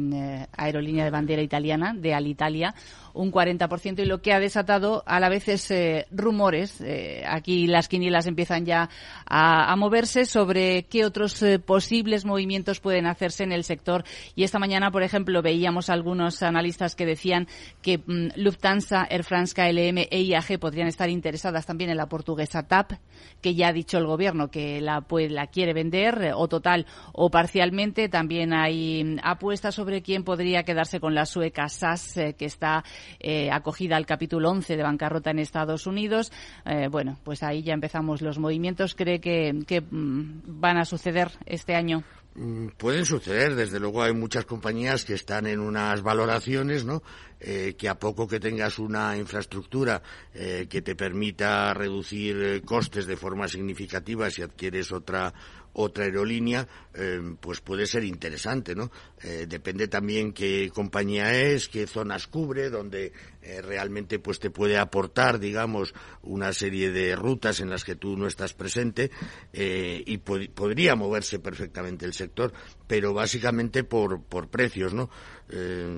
aerolínea 0.58 1.06
de 1.06 1.12
bandera 1.12 1.42
italiana, 1.42 1.94
de 1.94 2.14
Alitalia, 2.14 2.74
un 3.14 3.32
40%, 3.32 4.00
y 4.00 4.06
lo 4.06 4.22
que 4.22 4.34
ha 4.34 4.40
desatado 4.40 5.04
a 5.06 5.20
la 5.20 5.30
vez 5.30 5.48
es 5.48 5.70
eh, 5.72 6.08
rumores. 6.12 6.82
Eh, 6.82 7.24
aquí 7.28 7.68
las 7.68 7.88
quinielas 7.88 8.26
empiezan 8.26 8.66
ya 8.66 8.90
a, 9.26 9.72
a 9.72 9.76
moverse 9.76 10.26
sobre 10.26 10.84
qué 10.84 11.06
otros 11.06 11.42
eh, 11.44 11.60
posibles 11.60 12.26
movimientos 12.26 12.80
pueden 12.80 13.06
hacerse 13.06 13.44
en 13.44 13.52
el 13.52 13.64
sector. 13.64 14.04
Y 14.36 14.44
esta 14.44 14.60
mañana, 14.60 14.92
por 14.92 15.04
ejemplo, 15.04 15.42
veíamos 15.42 15.90
algunos 15.90 16.42
analistas 16.42 16.96
que 16.96 17.06
decían 17.06 17.48
que 17.82 18.00
mm, 18.00 18.30
Lufthansa 18.36 19.06
Air 19.10 19.24
France, 19.24 19.54
KLM 19.54 20.08
e 20.10 20.22
IAG 20.24 20.60
podrían 20.60 20.88
estar 20.88 21.10
interesadas 21.10 21.66
también 21.66 21.92
en 21.92 21.98
la 21.98 22.08
portuguesa 22.08 22.64
TAP, 22.64 22.94
que 23.42 23.54
ya 23.54 23.68
ha 23.68 23.74
dicho 23.74 23.98
el 23.98 24.08
gobierno 24.08 24.50
que 24.50 24.82
la, 24.82 25.02
pues, 25.02 25.32
la 25.32 25.48
quiere 25.48 25.74
vender 25.74 26.34
o 26.36 26.48
total 26.48 26.88
o 27.12 27.30
parcialmente. 27.30 28.10
También 28.10 28.54
hay 28.54 29.18
apuestas 29.22 29.76
sobre 29.76 30.02
quién 30.02 30.24
podría 30.24 30.64
quedarse 30.64 31.00
con 31.00 31.14
la 31.14 31.26
sueca 31.26 31.70
SAS, 31.70 32.14
que 32.38 32.46
está 32.46 32.84
eh, 33.20 33.52
acogida 33.52 33.96
al 33.96 34.06
capítulo 34.06 34.50
11 34.50 34.78
de 34.78 34.84
bancarrota 34.84 35.32
en 35.32 35.40
Estados 35.40 35.88
Unidos. 35.88 36.32
Eh, 36.66 36.88
bueno, 36.90 37.18
pues 37.24 37.44
ahí 37.44 37.64
ya 37.64 37.74
empezamos 37.74 38.22
los 38.22 38.40
movimientos. 38.40 38.96
¿Cree 38.96 39.20
que, 39.20 39.64
que 39.68 39.82
mm, 39.82 40.42
van 40.46 40.78
a 40.78 40.86
suceder 40.86 41.32
este 41.46 41.76
año? 41.76 42.04
Mm, 42.36 42.70
pueden 42.78 43.06
suceder, 43.06 43.54
desde 43.54 43.80
luego 43.80 44.02
hay 44.02 44.14
muchas 44.14 44.46
compañías 44.46 45.06
que 45.06 45.14
están 45.14 45.46
en 45.46 45.60
unas 45.60 46.02
valoraciones, 46.02 46.84
¿no? 46.84 47.04
Eh, 47.40 47.76
que 47.78 47.90
a 47.90 48.00
poco 48.00 48.28
que 48.28 48.40
tengas 48.40 48.80
una 48.80 49.18
infraestructura 49.18 50.02
eh, 50.34 50.66
que 50.70 50.82
te 50.82 50.96
permita 50.96 51.74
reducir 51.74 52.42
eh, 52.42 52.62
costes 52.62 53.06
de 53.06 53.18
forma 53.18 53.50
significativa 53.50 54.32
si 54.32 54.42
adquieres 54.42 54.92
otra 54.94 55.34
otra 55.74 56.06
aerolínea, 56.06 56.68
eh, 56.94 57.36
pues 57.40 57.62
puede 57.62 57.88
ser 57.88 58.04
interesante, 58.04 58.76
¿no? 58.76 58.92
Eh, 59.24 59.46
depende 59.48 59.88
también 59.88 60.32
qué 60.32 60.72
compañía 60.74 61.34
es, 61.34 61.68
qué 61.68 61.88
zonas 61.88 62.28
cubre, 62.28 62.70
donde 62.70 63.12
eh, 63.42 63.62
realmente 63.62 64.20
pues 64.20 64.40
te 64.40 64.52
puede 64.52 64.78
aportar, 64.78 65.40
digamos, 65.40 65.94
una 66.22 66.54
serie 66.54 66.92
de 66.92 67.16
rutas 67.16 67.60
en 67.60 67.70
las 67.70 67.84
que 67.84 67.96
tú 67.96 68.16
no 68.16 68.28
estás 68.28 68.54
presente 68.54 69.12
y 69.54 70.18
podría 70.18 70.96
moverse 70.96 71.40
perfectamente 71.40 72.06
el 72.06 72.14
sector, 72.14 72.54
pero 72.88 73.14
básicamente 73.14 73.84
por, 73.84 74.24
por 74.24 74.50
precios, 74.50 74.94
¿no? 74.94 75.10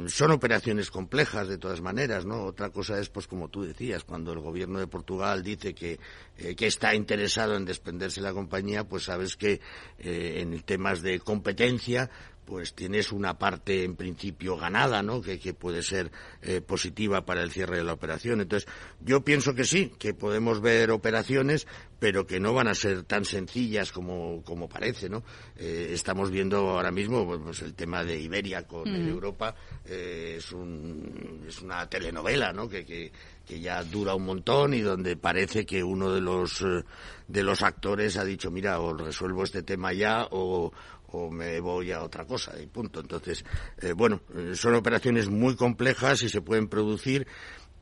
Son 0.07 0.31
operaciones 0.31 0.91
complejas 0.91 1.47
de 1.47 1.57
todas 1.57 1.81
maneras, 1.81 2.25
¿no? 2.25 2.43
Otra 2.43 2.69
cosa 2.69 2.99
es, 2.99 3.09
pues 3.09 3.27
como 3.27 3.47
tú 3.47 3.63
decías, 3.63 4.03
cuando 4.03 4.33
el 4.33 4.39
gobierno 4.39 4.79
de 4.79 4.87
Portugal 4.87 5.43
dice 5.43 5.73
que, 5.73 5.99
que 6.35 6.67
está 6.67 6.93
interesado 6.93 7.55
en 7.55 7.65
desprenderse 7.65 8.21
la 8.21 8.33
compañía, 8.33 8.83
pues 8.83 9.03
sabes 9.03 9.35
que 9.35 9.61
eh, 9.99 10.41
en 10.41 10.59
temas 10.61 11.01
de 11.01 11.19
competencia, 11.19 12.09
pues 12.45 12.73
tienes 12.73 13.11
una 13.11 13.37
parte 13.37 13.83
en 13.83 13.95
principio 13.95 14.57
ganada, 14.57 15.01
¿no? 15.01 15.21
Que, 15.21 15.37
puede 15.53 15.81
ser 15.81 16.11
eh, 16.41 16.61
positiva 16.61 17.25
para 17.25 17.41
el 17.41 17.51
cierre 17.51 17.77
de 17.77 17.83
la 17.83 17.93
operación. 17.93 18.41
Entonces, 18.41 18.69
yo 19.01 19.23
pienso 19.23 19.55
que 19.55 19.63
sí, 19.63 19.91
que 19.97 20.13
podemos 20.13 20.61
ver 20.61 20.91
operaciones, 20.91 21.67
pero 21.99 22.27
que 22.27 22.39
no 22.39 22.53
van 22.53 22.67
a 22.67 22.75
ser 22.75 23.03
tan 23.03 23.25
sencillas 23.25 23.91
como, 23.91 24.43
como 24.43 24.69
parece, 24.69 25.09
¿no? 25.09 25.23
Eh, 25.55 25.89
estamos 25.91 26.29
viendo 26.29 26.57
ahora 26.69 26.91
mismo 26.91 27.25
pues, 27.25 27.61
el 27.61 27.73
tema 27.73 28.03
de 28.03 28.19
Iberia 28.19 28.67
con 28.67 28.87
Europa, 28.87 29.55
es, 29.85 30.51
un, 30.51 31.45
es 31.47 31.61
una 31.61 31.89
telenovela, 31.89 32.53
¿no? 32.53 32.69
Que, 32.69 32.85
que, 32.85 33.11
que 33.45 33.59
ya 33.59 33.83
dura 33.83 34.15
un 34.15 34.25
montón 34.25 34.73
y 34.73 34.81
donde 34.81 35.15
parece 35.15 35.65
que 35.65 35.83
uno 35.83 36.11
de 36.11 36.21
los 36.21 36.61
eh, 36.61 36.83
de 37.27 37.43
los 37.43 37.61
actores 37.61 38.17
ha 38.17 38.25
dicho 38.25 38.51
mira 38.51 38.79
o 38.79 38.93
resuelvo 38.93 39.43
este 39.43 39.63
tema 39.63 39.93
ya 39.93 40.27
o, 40.31 40.71
o 41.15 41.31
me 41.31 41.59
voy 41.59 41.91
a 41.91 42.03
otra 42.03 42.25
cosa 42.25 42.53
y 42.61 42.67
punto. 42.67 42.99
Entonces 42.99 43.45
eh, 43.81 43.93
bueno 43.93 44.21
eh, 44.35 44.51
son 44.55 44.75
operaciones 44.75 45.29
muy 45.29 45.55
complejas 45.55 46.21
y 46.23 46.29
se 46.29 46.41
pueden 46.41 46.67
producir 46.67 47.27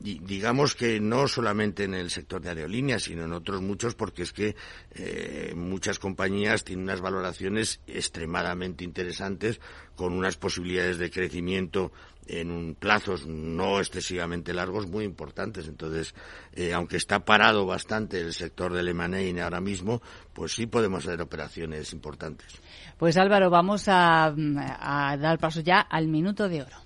digamos 0.04 0.76
que 0.76 1.00
no 1.00 1.28
solamente 1.30 1.86
en 1.86 1.94
el 1.94 2.10
sector 2.10 2.42
de 2.42 2.50
aerolíneas, 2.50 3.04
sino 3.04 3.24
en 3.24 3.32
otros 3.32 3.62
muchos, 3.62 3.96
porque 3.96 4.24
es 4.24 4.34
que 4.34 4.56
eh, 4.92 5.54
muchas 5.56 5.98
compañías 5.98 6.66
tienen 6.66 6.84
unas 6.84 7.00
valoraciones 7.00 7.80
extremadamente 7.88 8.84
interesantes, 8.84 9.62
con 9.96 10.14
unas 10.14 10.36
posibilidades 10.36 10.98
de 10.98 11.10
crecimiento 11.10 11.92
en 12.28 12.52
un 12.52 12.76
plazos 12.76 13.26
no 13.26 13.80
excesivamente 13.80 14.54
largos 14.54 14.88
muy 14.88 15.06
importantes. 15.06 15.68
Entonces, 15.68 16.14
eh, 16.54 16.74
aunque 16.74 16.98
está 16.98 17.24
parado 17.24 17.66
bastante 17.66 18.20
el 18.20 18.34
sector 18.34 18.74
del 18.74 18.90
M&A 18.90 19.44
ahora 19.44 19.62
mismo, 19.62 20.02
pues 20.34 20.54
sí 20.54 20.66
podemos 20.66 21.06
hacer 21.06 21.22
operaciones 21.22 21.94
importantes. 21.94 22.48
Pues 22.98 23.18
Álvaro, 23.18 23.50
vamos 23.50 23.88
a, 23.88 24.34
a 24.36 25.18
dar 25.18 25.40
paso 25.40 25.62
ya 25.62 25.80
al 25.80 26.08
minuto 26.08 26.50
de 26.50 26.64
oro. 26.64 26.83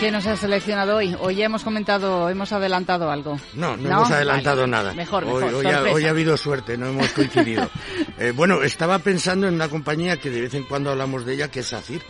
¿Qué 0.00 0.10
nos 0.10 0.26
ha 0.26 0.36
seleccionado 0.36 0.96
hoy? 0.96 1.16
Hoy 1.20 1.36
ya 1.36 1.46
hemos 1.46 1.64
comentado, 1.64 2.28
hemos 2.28 2.52
adelantado 2.52 3.10
algo. 3.10 3.40
No, 3.54 3.78
no, 3.78 3.88
hemos 3.88 4.10
adelantado 4.10 4.66
nada. 4.66 4.92
Mejor, 4.92 5.24
hoy, 5.24 5.44
mejor. 5.44 5.64
Hoy 5.88 6.04
ha, 6.04 6.10
habido 6.10 6.36
suerte, 6.36 6.76
no 6.76 6.88
hemos 6.88 7.08
coincidido. 7.10 7.68
Eh, 8.18 8.32
bueno, 8.34 8.62
estaba 8.62 8.98
pensando 8.98 9.46
en 9.46 9.54
una 9.54 9.68
compañía 9.68 10.16
que 10.16 10.30
de 10.30 10.40
vez 10.40 10.54
en 10.54 10.64
cuando 10.64 10.90
hablamos 10.90 11.26
de 11.26 11.34
ella, 11.34 11.50
que 11.50 11.60
es 11.60 11.66
SACIR. 11.66 12.00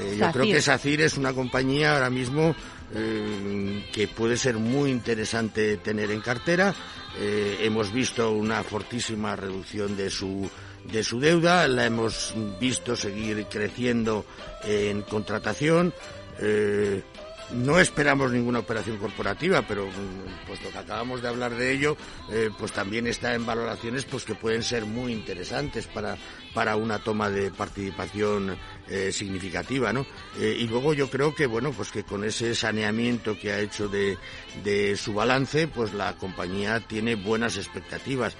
Eh, 0.00 0.16
yo 0.18 0.32
creo 0.32 0.46
que 0.46 0.62
SACIR 0.62 1.02
es 1.02 1.18
una 1.18 1.34
compañía 1.34 1.92
ahora 1.92 2.08
mismo 2.08 2.54
eh, 2.94 3.86
que 3.92 4.08
puede 4.08 4.38
ser 4.38 4.56
muy 4.56 4.90
interesante 4.90 5.76
tener 5.76 6.10
en 6.10 6.22
cartera. 6.22 6.74
hemos 7.18 7.92
visto 7.92 8.30
una 8.32 8.62
fortísima 8.62 9.36
reducción 9.36 9.98
de 9.98 10.08
su 10.08 10.48
de 10.90 11.04
su 11.04 11.20
deuda, 11.20 11.68
la 11.68 11.84
hemos 11.84 12.34
visto 12.58 12.96
seguir 12.96 13.46
creciendo 13.50 14.24
en 14.64 15.02
contratación. 15.02 15.92
Eh, 16.40 17.02
no 17.52 17.80
esperamos 17.80 18.32
ninguna 18.32 18.60
operación 18.60 18.96
corporativa, 18.98 19.62
pero 19.62 19.86
mm, 19.86 20.46
puesto 20.46 20.70
que 20.70 20.78
acabamos 20.78 21.22
de 21.22 21.28
hablar 21.28 21.54
de 21.54 21.72
ello, 21.72 21.96
eh, 22.30 22.50
pues 22.58 22.72
también 22.72 23.06
está 23.06 23.34
en 23.34 23.46
valoraciones 23.46 24.04
pues 24.04 24.24
que 24.24 24.34
pueden 24.34 24.62
ser 24.62 24.86
muy 24.86 25.12
interesantes 25.12 25.86
para, 25.86 26.16
para 26.54 26.76
una 26.76 26.98
toma 26.98 27.30
de 27.30 27.50
participación 27.50 28.56
eh, 28.88 29.12
significativa, 29.12 29.92
¿no? 29.92 30.06
Eh, 30.38 30.56
y 30.58 30.66
luego 30.66 30.94
yo 30.94 31.10
creo 31.10 31.34
que, 31.34 31.46
bueno, 31.46 31.72
pues 31.72 31.90
que 31.90 32.04
con 32.04 32.24
ese 32.24 32.54
saneamiento 32.54 33.38
que 33.38 33.52
ha 33.52 33.60
hecho 33.60 33.88
de, 33.88 34.16
de 34.62 34.96
su 34.96 35.14
balance, 35.14 35.68
pues 35.68 35.92
la 35.92 36.16
compañía 36.16 36.80
tiene 36.80 37.14
buenas 37.14 37.56
expectativas. 37.56 38.36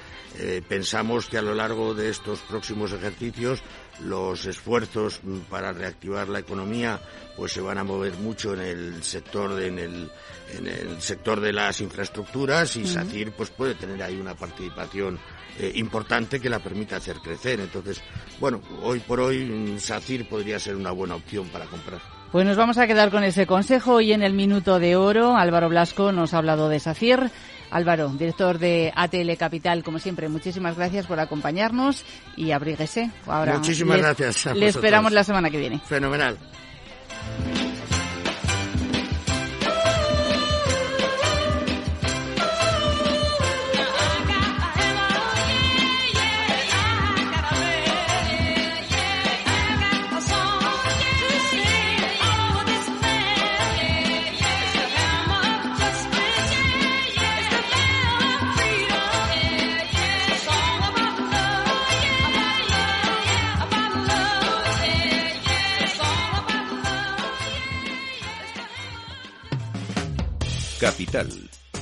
pensamos 0.68 1.26
que 1.26 1.38
a 1.38 1.42
lo 1.42 1.54
largo 1.54 1.92
de 1.92 2.08
estos 2.08 2.38
próximos 2.40 2.92
ejercicios 2.92 3.62
los 4.04 4.46
esfuerzos 4.46 5.20
para 5.48 5.72
reactivar 5.72 6.28
la 6.28 6.38
economía 6.38 7.00
pues 7.36 7.52
se 7.52 7.60
van 7.60 7.78
a 7.78 7.84
mover 7.84 8.14
mucho 8.14 8.54
en 8.54 8.60
el 8.60 9.02
sector 9.02 9.54
de, 9.54 9.68
en 9.68 9.78
el, 9.78 10.10
en 10.56 10.66
el 10.66 11.00
sector 11.00 11.40
de 11.40 11.52
las 11.52 11.80
infraestructuras 11.80 12.76
y 12.76 12.86
SACIR 12.86 13.32
pues 13.32 13.50
puede 13.50 13.74
tener 13.74 14.02
ahí 14.02 14.16
una 14.16 14.34
participación 14.34 15.18
eh, 15.58 15.72
importante 15.76 16.40
que 16.40 16.50
la 16.50 16.58
permita 16.58 16.96
hacer 16.96 17.16
crecer. 17.16 17.60
Entonces 17.60 18.02
bueno 18.38 18.60
hoy 18.82 19.00
por 19.00 19.20
hoy 19.20 19.76
SACIR 19.78 20.28
podría 20.28 20.58
ser 20.58 20.76
una 20.76 20.90
buena 20.90 21.14
opción 21.14 21.48
para 21.48 21.66
comprar. 21.66 22.00
Pues 22.32 22.46
nos 22.46 22.56
vamos 22.56 22.78
a 22.78 22.86
quedar 22.86 23.10
con 23.10 23.24
ese 23.24 23.46
consejo 23.46 24.00
y 24.00 24.12
en 24.12 24.22
el 24.22 24.34
minuto 24.34 24.78
de 24.78 24.96
oro 24.96 25.36
Álvaro 25.36 25.68
Blasco 25.68 26.12
nos 26.12 26.32
ha 26.32 26.38
hablado 26.38 26.68
de 26.68 26.78
SACIR 26.78 27.30
Álvaro, 27.70 28.08
director 28.08 28.58
de 28.58 28.92
ATL 28.94 29.36
Capital, 29.38 29.82
como 29.82 29.98
siempre, 29.98 30.28
muchísimas 30.28 30.76
gracias 30.76 31.06
por 31.06 31.20
acompañarnos 31.20 32.04
y 32.36 32.50
abríguese. 32.50 33.10
Ahora 33.26 33.58
muchísimas 33.58 33.98
gracias. 33.98 34.46
le 34.54 34.68
esperamos 34.68 35.12
la 35.12 35.24
semana 35.24 35.50
que 35.50 35.58
viene. 35.58 35.80
Fenomenal. 35.86 36.38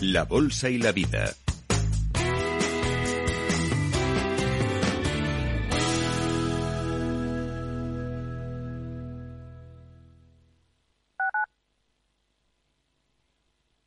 La 0.01 0.25
Bolsa 0.25 0.71
y 0.71 0.79
la 0.79 0.91
Vida. 0.93 1.35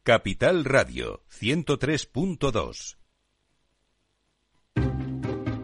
Capital 0.04 0.64
Radio 0.64 1.24
103.2 1.32 3.01